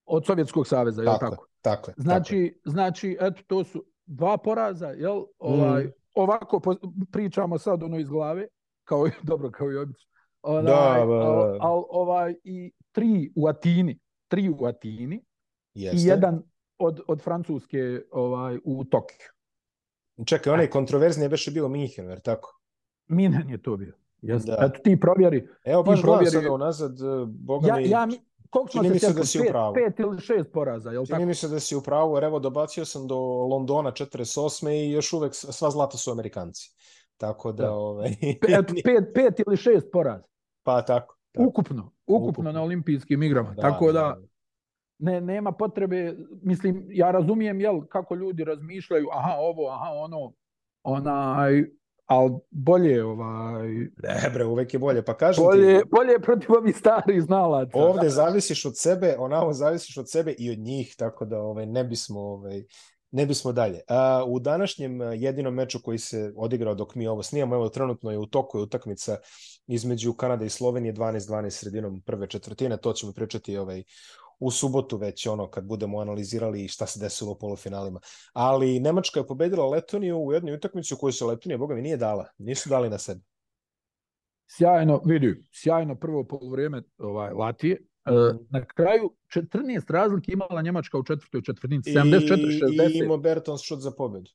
[0.06, 1.46] Od Sovjetskog saveza, jel Tako, tako?
[1.66, 1.94] Tako je.
[1.94, 2.04] tako je.
[2.04, 5.24] Znači, znači, eto, to su dva poraza, jel?
[5.38, 5.92] Ovaj, Mm.
[6.14, 6.60] Ovako
[7.10, 8.46] pričamo sad ono iz glave,
[8.84, 10.10] kao i, dobro, kao i obično.
[10.42, 11.58] Onaj, Da, da, al- da.
[11.60, 13.98] al, ovaj, i tri u Atini,
[14.28, 15.24] tri u Atini
[15.74, 15.96] Jeste.
[15.98, 16.42] i jedan
[16.78, 17.78] od, od Francuske
[18.12, 19.26] ovaj, u Tokiju.
[20.26, 22.60] Čekaj, onaj kontroverzni je već bio Minhen, jer tako?
[23.08, 23.94] Minhen je to bio.
[24.22, 24.50] Jeste.
[24.50, 24.56] Da.
[24.62, 25.48] Eto ti provjeri.
[25.64, 28.06] Evo baš provjeri- sada unazad, eh, boga Ja, mi, ja,
[28.46, 29.74] koliko čini mi se da si Pet- pravu.
[29.74, 31.14] Pet ili šest poraza, jel tako?
[31.14, 34.70] čini mi se da si u pravu, jer evo dobacio sam do Londona 48.
[34.70, 36.70] i još uvek sva zlata su Amerikanci.
[37.16, 37.72] Tako da, Da.
[37.72, 38.08] ovaj,
[38.50, 40.24] Eto, pet, pet ili šest poraza.
[40.62, 41.16] pa tako.
[41.32, 41.48] tako.
[41.48, 42.52] Ukupno, ukupno, Ukupno.
[42.52, 43.54] na olimpijskim igrama.
[43.54, 44.16] Tako da,
[44.98, 50.32] ne, nema potrebe, mislim, ja razumijem jel, kako ljudi razmišljaju, aha, ovo, aha, ono,
[50.82, 51.64] onaj,
[52.06, 53.68] ali bolje, ovaj,
[54.02, 55.04] Ne, bre, uvek je bolje.
[55.04, 57.78] Pa kažem bolje, ti, bolje protiv ovih starih znalaca.
[57.78, 61.84] ovde zavisiš od sebe, onamo zavisiš od sebe i od njih, tako da ovaj, ne
[61.84, 62.62] bismo ovaj,
[63.10, 63.80] ne bismo dalje.
[63.88, 68.18] A, u današnjem jedinom meču koji se odigrao dok mi ovo snijamo, evo trenutno je
[68.18, 69.16] u toku je utakmica
[69.66, 73.82] između Kanade i Slovenije 12-12 sredinom prve četvrtine, to ćemo pričati ovaj
[74.38, 78.00] u subotu već ono kad budemo analizirali šta se desilo u polufinalima.
[78.32, 81.96] Ali Nemačka je pobedila Letoniju u jednoj utakmici u kojoj se Letonija, boga mi, nije
[81.96, 82.28] dala.
[82.38, 83.20] Nisu dali na sebe.
[84.46, 87.80] Sjajno, vidi, sjajno prvo polovreme ovaj, Latije.
[88.08, 88.46] Mm -hmm.
[88.50, 91.90] Na kraju 14 razlike imala Njemačka u četvrtoj četvrtinici.
[91.90, 92.94] 74-60.
[92.94, 94.30] I imao Bertans šut za pobedu.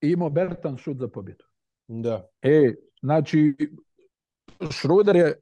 [0.00, 1.44] I imao Bertans šut za pobedu.
[1.88, 2.28] Da.
[2.42, 3.56] E, znači,
[4.70, 5.40] Šruder je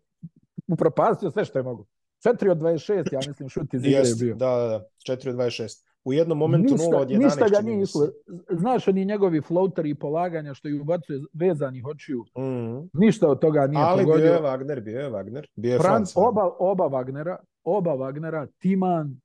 [0.66, 1.86] upropastio sve što je mogu.
[2.24, 4.34] 4 od 26, ja mislim, šut iz igre je bio.
[4.34, 5.84] Da, da, da, 4 od 26.
[6.04, 7.18] U jednom momentu ništa, 0 od 11.
[7.18, 8.08] Ništa ga nije isle.
[8.50, 12.20] Znaš, oni njegovi floateri i polaganja što ih ubacuje vezanih očiju.
[12.38, 12.88] Mm -hmm.
[12.94, 14.24] Ništa od toga nije Ali pogodio.
[14.24, 15.46] bio je Wagner, bio je Wagner.
[15.56, 16.26] Bio je Franc, Franc.
[16.28, 19.20] oba, oba Wagnera, oba Wagnera, Timan,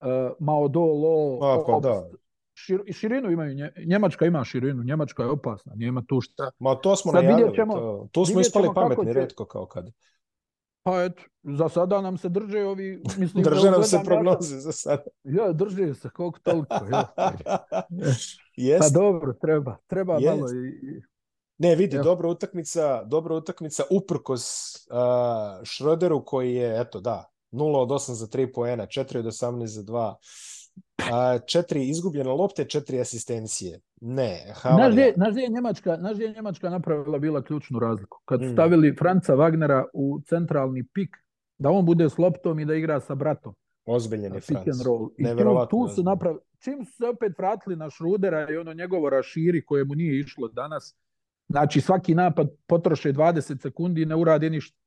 [0.00, 0.08] uh,
[0.40, 2.08] Maodolo, A, pa Obst, da.
[2.54, 6.50] šir, širinu imaju, Nje, Njemačka ima širinu, Njemačka je opasna, nema tu šta.
[6.58, 7.54] Ma to smo Sad najavili.
[7.54, 9.90] ćemo- to, tu smo ispali pametni, će- redko kao kad.
[10.82, 14.72] Pa eto, za sada nam se drže ovi, mislim, Drže nam se ja prognoze za
[14.72, 14.98] sad.
[14.98, 16.74] sad- Ja, drže se, koliko toliko.
[16.92, 17.08] Ja.
[17.16, 17.82] Pa
[18.56, 18.94] Jest.
[18.94, 20.26] dobro, treba, treba Jest.
[20.26, 21.02] malo i,
[21.58, 22.04] Ne, vidi, Evo.
[22.04, 24.42] dobra utakmica, dobra utakmica uprkos
[24.76, 24.96] uh,
[25.64, 29.82] Šroderu koji je, eto da, 0 od 8 za 3 poena, 4 od 18 za
[29.82, 30.14] 2,
[31.12, 33.80] a, četiri izgubljene lopte, četiri asistencije.
[34.04, 38.18] Ne, Znaš gdje, znaš gdje je Njemačka, znaš je Njemačka napravila bila ključnu razliku?
[38.24, 38.52] Kad su Mm.
[38.52, 41.16] stavili Franca Wagnera u centralni pik,
[41.58, 43.54] da on bude s loptom i da igra sa bratom.
[43.86, 44.64] Ozbiljen je Franc.
[45.18, 45.28] I tu,
[45.68, 49.84] tu su napravili, čim su se opet vratili na Šrudera i ono njegovo raširi koje
[49.84, 50.96] mu nije išlo danas,
[51.48, 54.78] znači svaki napad potroše 20 sekundi i ne urade ništa.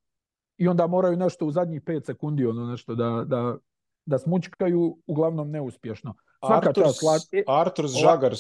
[0.58, 3.58] I onda moraju nešto u zadnjih 5 sekundi ono nešto da, da,
[4.06, 6.14] da smučkaju, uglavnom neuspješno.
[6.40, 8.40] Svaka Arturs, čast, Lat- e, Arturs Žagars,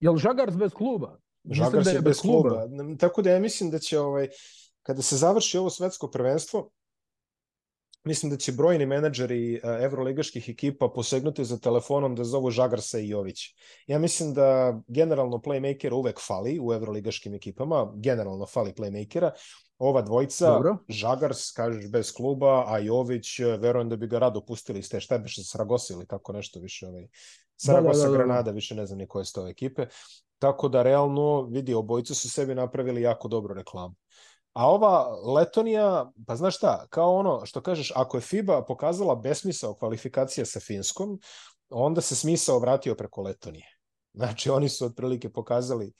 [0.00, 1.18] Jel Žagars bez kluba?
[1.44, 2.66] Žagars da je bez kluba.
[2.98, 4.28] Tako da ja mislim da će ovaj,
[4.82, 6.70] kada se završi ovo svetsko prvenstvo,
[8.04, 13.08] mislim da će brojni menadžeri uh, evroligaških ekipa posegnuti za telefonom da zovu Žagarsa i
[13.08, 13.40] Jović.
[13.86, 19.30] Ja mislim da generalno playmakera uvek fali u evroligaškim ekipama, generalno fali playmakera.
[19.78, 20.76] Ova dvojica, Dobro.
[20.88, 25.00] Žagars, kažeš, bez kluba, a Jović, eh, verujem da bi ga rado pustili iz te,
[25.00, 26.86] šta bi se Saragosa ili tako nešto više.
[26.86, 27.06] Ovaj.
[27.56, 28.16] Saragosa, da, da, da.
[28.16, 29.86] Granada, više ne znam ni koje su ekipe.
[30.38, 33.94] Tako da, realno, vidi, obojica su sebi napravili jako dobru reklamu.
[34.54, 39.74] A ova Letonija, pa znaš šta, kao ono što kažeš, ako je FIBA pokazala besmisao
[39.74, 41.20] kvalifikacija sa Finskom,
[41.70, 43.66] onda se smisao vratio preko Letonije.
[44.12, 45.92] Znači, oni su otprilike pokazali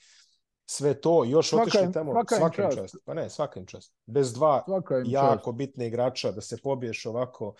[0.65, 2.77] sve to, još Svaka otišli im- tamo, svaka svaka im čast.
[2.77, 2.95] čast.
[3.05, 3.93] Pa ne, svaka im čast.
[4.05, 4.63] Bez dva
[4.99, 5.13] im čast.
[5.13, 7.53] jako bitne igrača da se pobiješ ovako.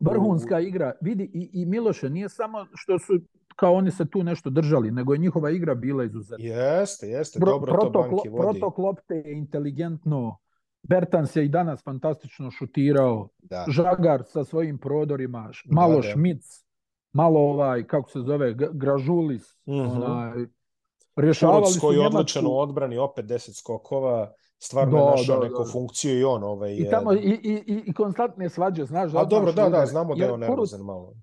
[0.00, 0.92] Vrhunska igra.
[1.00, 3.12] Vidi, i, i Miloše, nije samo što su
[3.56, 6.44] kao oni se tu nešto držali, nego je njihova igra bila izuzetna.
[6.46, 8.58] Jeste, jeste, Pro- dobro to protok, banki vodi.
[8.58, 10.38] protok lopte je inteligentno.
[10.82, 13.28] Bertans je i danas fantastično šutirao.
[13.40, 13.64] Da.
[13.68, 16.02] Žagar sa svojim prodorima, š- malo da.
[16.02, 16.64] Šmic,
[17.12, 19.80] malo ovaj, kako se zove, Gražulis, Mhm.
[20.02, 20.32] onaj,
[21.16, 25.38] rješavali Kuruc su koji je odličan u odbrani, opet 10 skokova, stvarno Da, je našao
[25.38, 25.70] da, neku da.
[25.72, 29.52] funkciju i on ovaj, I tamo i, i, i, i konstantne svađe, znaš, A dobro,
[29.52, 31.14] da, da, znamo da je on nervozan malo.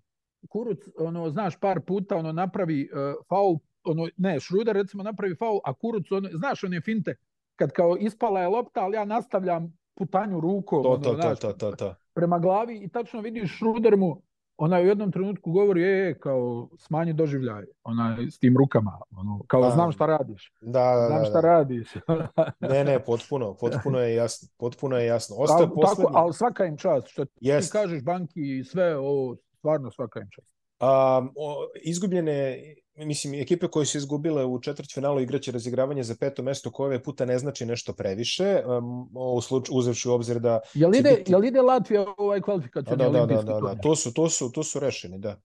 [0.49, 5.59] Kuruc, ono, znaš, par puta ono napravi uh, faul, ono, ne, Šruder recimo napravi faul,
[5.63, 7.15] a Kuruc, ono, znaš, one finte,
[7.55, 11.39] kad kao ispala je lopta, ali ja nastavljam putanju rukom, To, ono, to, to, znaš,
[11.39, 11.95] to, to, to.
[12.13, 14.21] prema glavi i tačno vidiš Šruder mu,
[14.57, 19.41] onaj u jednom trenutku govori, e, e, kao, smanji doživljaj, onaj, s tim rukama, ono,
[19.47, 21.47] kao, znam šta radiš, Da, da, znam da, šta da.
[21.47, 21.93] radiš.
[22.73, 25.35] Ne, ne, potpuno, potpuno je jasno, potpuno je jasno.
[25.39, 26.05] Ostaje tako, poslednji.
[26.05, 27.71] tako, ali svaka im čast, što ti Jest.
[27.71, 30.53] kažeš banki i sve, ovo, stvarno svaka im čast.
[30.81, 32.57] Um, o, izgubljene,
[32.95, 37.25] mislim, ekipe koje su izgubile u četvrtfinalu igraće razigravanje za peto mesto koje ove puta
[37.25, 41.43] ne znači nešto previše, um, u slučaju, uzevši u obzir da Jel ide, biti- jel
[41.43, 43.59] ide Latvija u ovaj Da, kvalifikacioni da, da, da, olimpijski da, da.
[43.59, 43.81] turnir?
[43.81, 45.41] To su, to su, to su rešeni, da.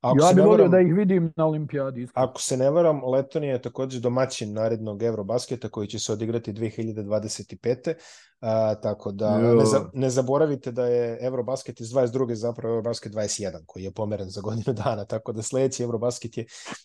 [0.00, 2.02] Ako Ja bih volio da ih vidim na olimpijadi.
[2.02, 2.26] iskreno.
[2.26, 7.94] Ako se ne varam, Letonija je takođe domaćin narednog Eurobasketa koji će se odigrati 2025.
[8.40, 12.34] A, tako da ne, za, ne zaboravite da je Eurobasket iz 22.
[12.34, 16.44] zapravo Eurobasket 21 koji je pomeren za godinu dana, tako da sledeći Eurobasket je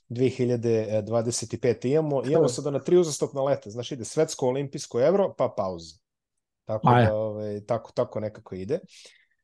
[0.10, 1.88] 2025.
[1.88, 5.96] Imamo, imamo sada na tri uzastopna leta, znaš ide svetsko, olimpijsko, evro, pa pauza.
[6.66, 7.06] Tako Aj.
[7.06, 8.80] da, ovaj, tako, tako nekako ide.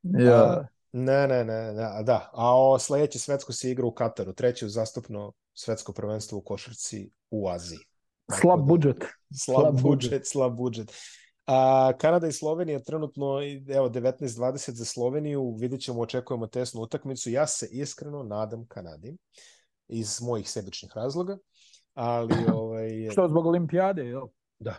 [0.02, 0.42] Ja.
[0.44, 2.30] A, Ne, ne, ne, ne, a da.
[2.32, 7.48] A o sledeće svetsko se igra u Kataru, treće uzastopno svetsko prvenstvo u košarci u
[7.48, 7.78] Aziji.
[8.26, 8.96] Tako Slab da- budžet.
[9.44, 10.26] Slab, slab budžet, budžet.
[10.28, 10.92] slab budžet.
[11.46, 13.38] A, Kanada i Slovenija trenutno,
[13.68, 17.30] evo, 19-20 za Sloveniju, vidjet ćemo, očekujemo tesnu utakmicu.
[17.30, 19.16] Ja se iskreno nadam Kanadi.
[19.88, 21.38] iz mojih sebičnih razloga,
[21.94, 22.34] ali...
[22.54, 24.26] Ovaj, Što, zbog olimpijade, jel?
[24.58, 24.74] Da,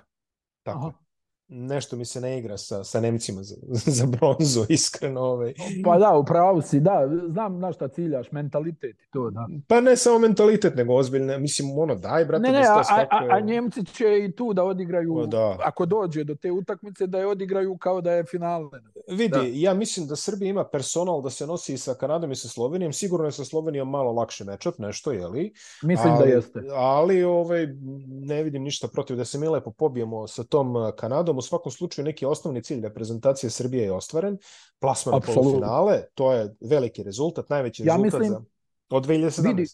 [0.63, 1.03] tako Aha
[1.47, 3.55] nešto mi se ne igra sa, sa Nemcima za,
[3.97, 5.21] za bronzu, iskreno.
[5.21, 5.53] Ovaj.
[5.83, 9.47] Pa da, upravo si, da, znam na šta ciljaš, mentalitet i to, da.
[9.67, 13.27] Pa ne samo mentalitet, nego ozbiljne, mislim, ono, daj, brate, ne, ne, a, a, a,
[13.31, 15.57] a Njemci će i tu da odigraju, pa da.
[15.63, 18.69] ako dođe do te utakmice, da je odigraju kao da je finale.
[19.07, 19.41] Vidi, da.
[19.45, 22.93] ja mislim da Srbija ima personal da se nosi i sa Kanadom i sa Slovenijom,
[22.93, 25.53] sigurno je sa Slovenijom malo lakše mečat, nešto, je li?
[25.83, 26.63] Mislim da ali, da jeste.
[26.73, 27.67] Ali, ovaj,
[28.07, 32.25] ne vidim ništa protiv da se mi lepo pobijemo sa tom Kanadom, svakom slučaju neki
[32.25, 34.37] osnovni cilj reprezentacije Srbije je ostvaren,
[34.79, 38.41] plasman na polufinale, to je veliki rezultat, najveći ja rezultat mislim, za,
[38.89, 39.47] od 2017.
[39.47, 39.67] Vidi,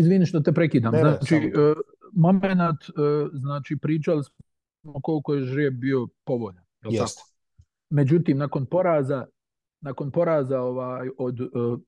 [0.00, 1.76] izvini što te prekidam, ne, znači, uh,
[2.12, 7.30] moment, uh, znači, pričali smo koliko je žrijeb bio povoljan, je Tako?
[7.90, 9.26] Međutim, nakon poraza,
[9.80, 11.80] nakon poraza ovaj, od uh,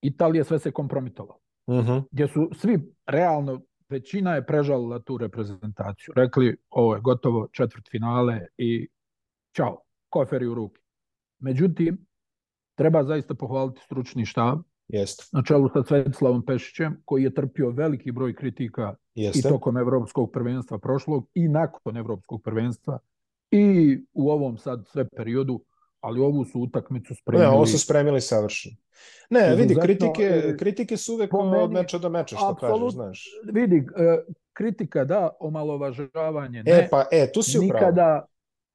[0.00, 1.40] Italije sve se kompromitovalo.
[1.66, 1.88] Uh mhm.
[1.88, 2.02] -huh.
[2.10, 6.14] Gdje su svi realno većina je prežalila tu reprezentaciju.
[6.16, 8.88] Rekli, ovo je gotovo četvrt finale i
[9.52, 10.80] čao, koferi u ruke.
[11.38, 12.06] Međutim,
[12.74, 14.58] treba zaista pohvaliti stručni štab
[14.88, 15.24] Jeste.
[15.32, 19.38] na čelu sa Svetislavom Pešićem, koji je trpio veliki broj kritika Jeste.
[19.38, 22.98] i tokom evropskog prvenstva prošlog i nakon evropskog prvenstva
[23.50, 25.64] i u ovom sad sve periodu
[26.00, 27.48] ali ovu su utakmicu spremili.
[27.48, 28.76] Ne, ovo su spremili savršeno.
[29.30, 33.24] Ne, vidi, kritike, kritike su uvek meni, od meča do meča, što kažeš, znaš.
[33.52, 34.18] Vidi, e,
[34.52, 36.72] kritika da, omalovažavanje ne.
[36.72, 37.74] E, pa, e, tu si upravo.
[37.74, 38.26] Nikada,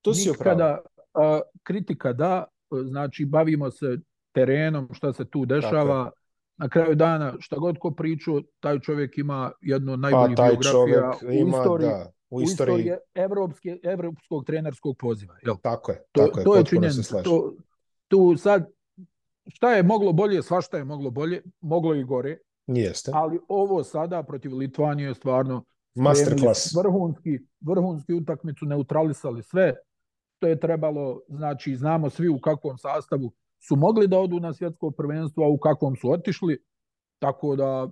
[0.01, 0.78] tu si nikada,
[1.13, 1.41] upravo.
[1.63, 2.45] Kritika da,
[2.84, 3.97] znači, bavimo se
[4.32, 6.17] terenom, šta se tu dešava, Tako.
[6.57, 11.32] na kraju dana, šta god ko priču, taj čovjek ima jednu najboljih pa, biografija u
[11.32, 11.89] ima, istoriji.
[11.89, 15.36] Da u istoriji, u istoriji evropske, evropskog trenerskog poziva.
[15.45, 15.55] Jel?
[15.61, 16.03] Tako je.
[16.11, 17.24] To, tako je, to je činjenica.
[17.24, 17.53] To,
[18.07, 18.69] tu sad,
[19.48, 22.38] šta je moglo bolje, svašta je moglo bolje, moglo i gore.
[22.68, 23.12] Jeste.
[23.14, 25.64] Ali ovo sada protiv Litvanije je stvarno
[25.96, 26.76] masterclass.
[26.76, 29.76] Vrhunski, vrhunski utakmicu neutralisali sve
[30.38, 33.32] što je trebalo, znači znamo svi u kakvom sastavu
[33.68, 36.64] su mogli da odu na svjetsko prvenstvo, a u kakvom su otišli,
[37.20, 37.89] tako da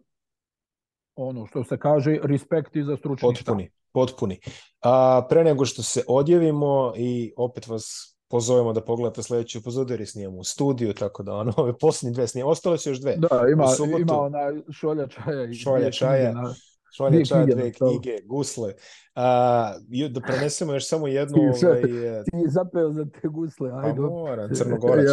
[1.15, 4.39] ono što se kaže, respekt i za stručni Potpuni potpuni.
[4.81, 10.07] A, pre nego što se odjavimo i opet vas pozovemo da pogledate sledeću epizodu jer
[10.07, 12.51] snijemo u studiju, tako da ono, ove posljednje dve snijemo.
[12.51, 13.15] Ostale su još dve.
[13.17, 14.39] Da, ima, subotu, ima ona
[14.71, 15.45] šolja čaja.
[15.45, 16.33] I šolja čaja.
[16.33, 16.53] Na,
[16.97, 18.73] šolja čaja, dve knjige, gusle.
[19.15, 19.73] A,
[20.09, 21.37] da prenesemo još samo jednu...
[21.59, 21.81] Ti, ovaj,
[22.23, 23.95] ti zapeo za te gusle, ajde.
[23.95, 25.05] Pa mora, Crnogorac.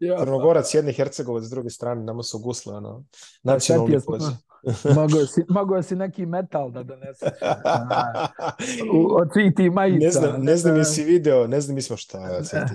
[0.00, 0.18] ja, ja.
[0.18, 3.04] Crnogorac jedne, Hercegovac s druge strane, nama su gusle, ono,
[3.42, 4.26] nacionalni pođe.
[4.94, 7.28] Mogao si, mogao si neki metal da doneseš.
[9.20, 10.04] Od svih ti majica.
[10.04, 12.18] Ne znam, ne znam jesi video, ne znam smo šta
[12.50, 12.74] svih ti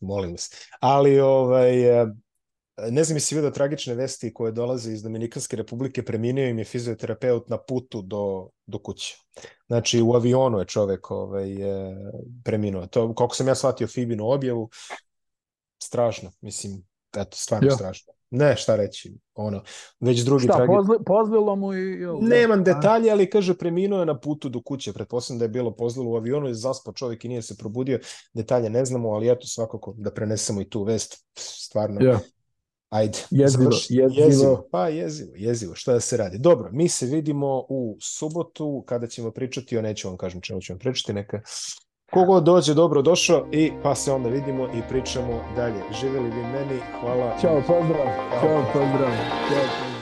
[0.00, 0.56] molim se.
[0.80, 2.06] Ali, ovaj, e,
[2.76, 7.48] ne znam jesi video tragične vesti koje dolaze iz Dominikanske republike, preminuo im je fizioterapeut
[7.48, 9.16] na putu do, do kuće.
[9.66, 11.96] Znači, u avionu je čovek ovaj, je
[12.44, 12.86] preminuo.
[12.86, 14.70] To, koliko sam ja shvatio Fibinu objavu,
[15.82, 16.82] strašno, mislim,
[17.16, 17.74] eto, stvarno ja.
[17.74, 19.62] strašno ne šta reći, ono,
[20.00, 20.72] već drugi šta, tragi...
[20.72, 22.00] pozli, pozlilo mu i...
[22.00, 25.76] Jel, Nemam detalje, ali kaže preminuo je na putu do kuće, pretpostavljam da je bilo
[25.76, 27.98] pozlilo u avionu i zaspao čovjek i nije se probudio,
[28.32, 32.00] detalje ne znamo, ali eto svakako da prenesemo i tu vest, stvarno.
[32.00, 32.20] Ja.
[32.94, 34.26] Ajde, jezivo, jezivo.
[34.26, 34.68] jezivo.
[34.70, 36.38] Pa jezivo, jezivo, šta da se radi.
[36.38, 40.78] Dobro, mi se vidimo u subotu kada ćemo pričati o, neću vam kažem čemu ćemo
[40.78, 41.40] pričati, neka
[42.12, 45.82] Kogo dođe, dobro došao i pa se onda vidimo i pričamo dalje.
[46.00, 47.38] Živjeli vi meni, hvala.
[47.40, 48.06] Ćao, pozdrav.
[48.40, 49.10] Ćao, pozdrav.
[49.50, 49.93] Ćao, pozdrav.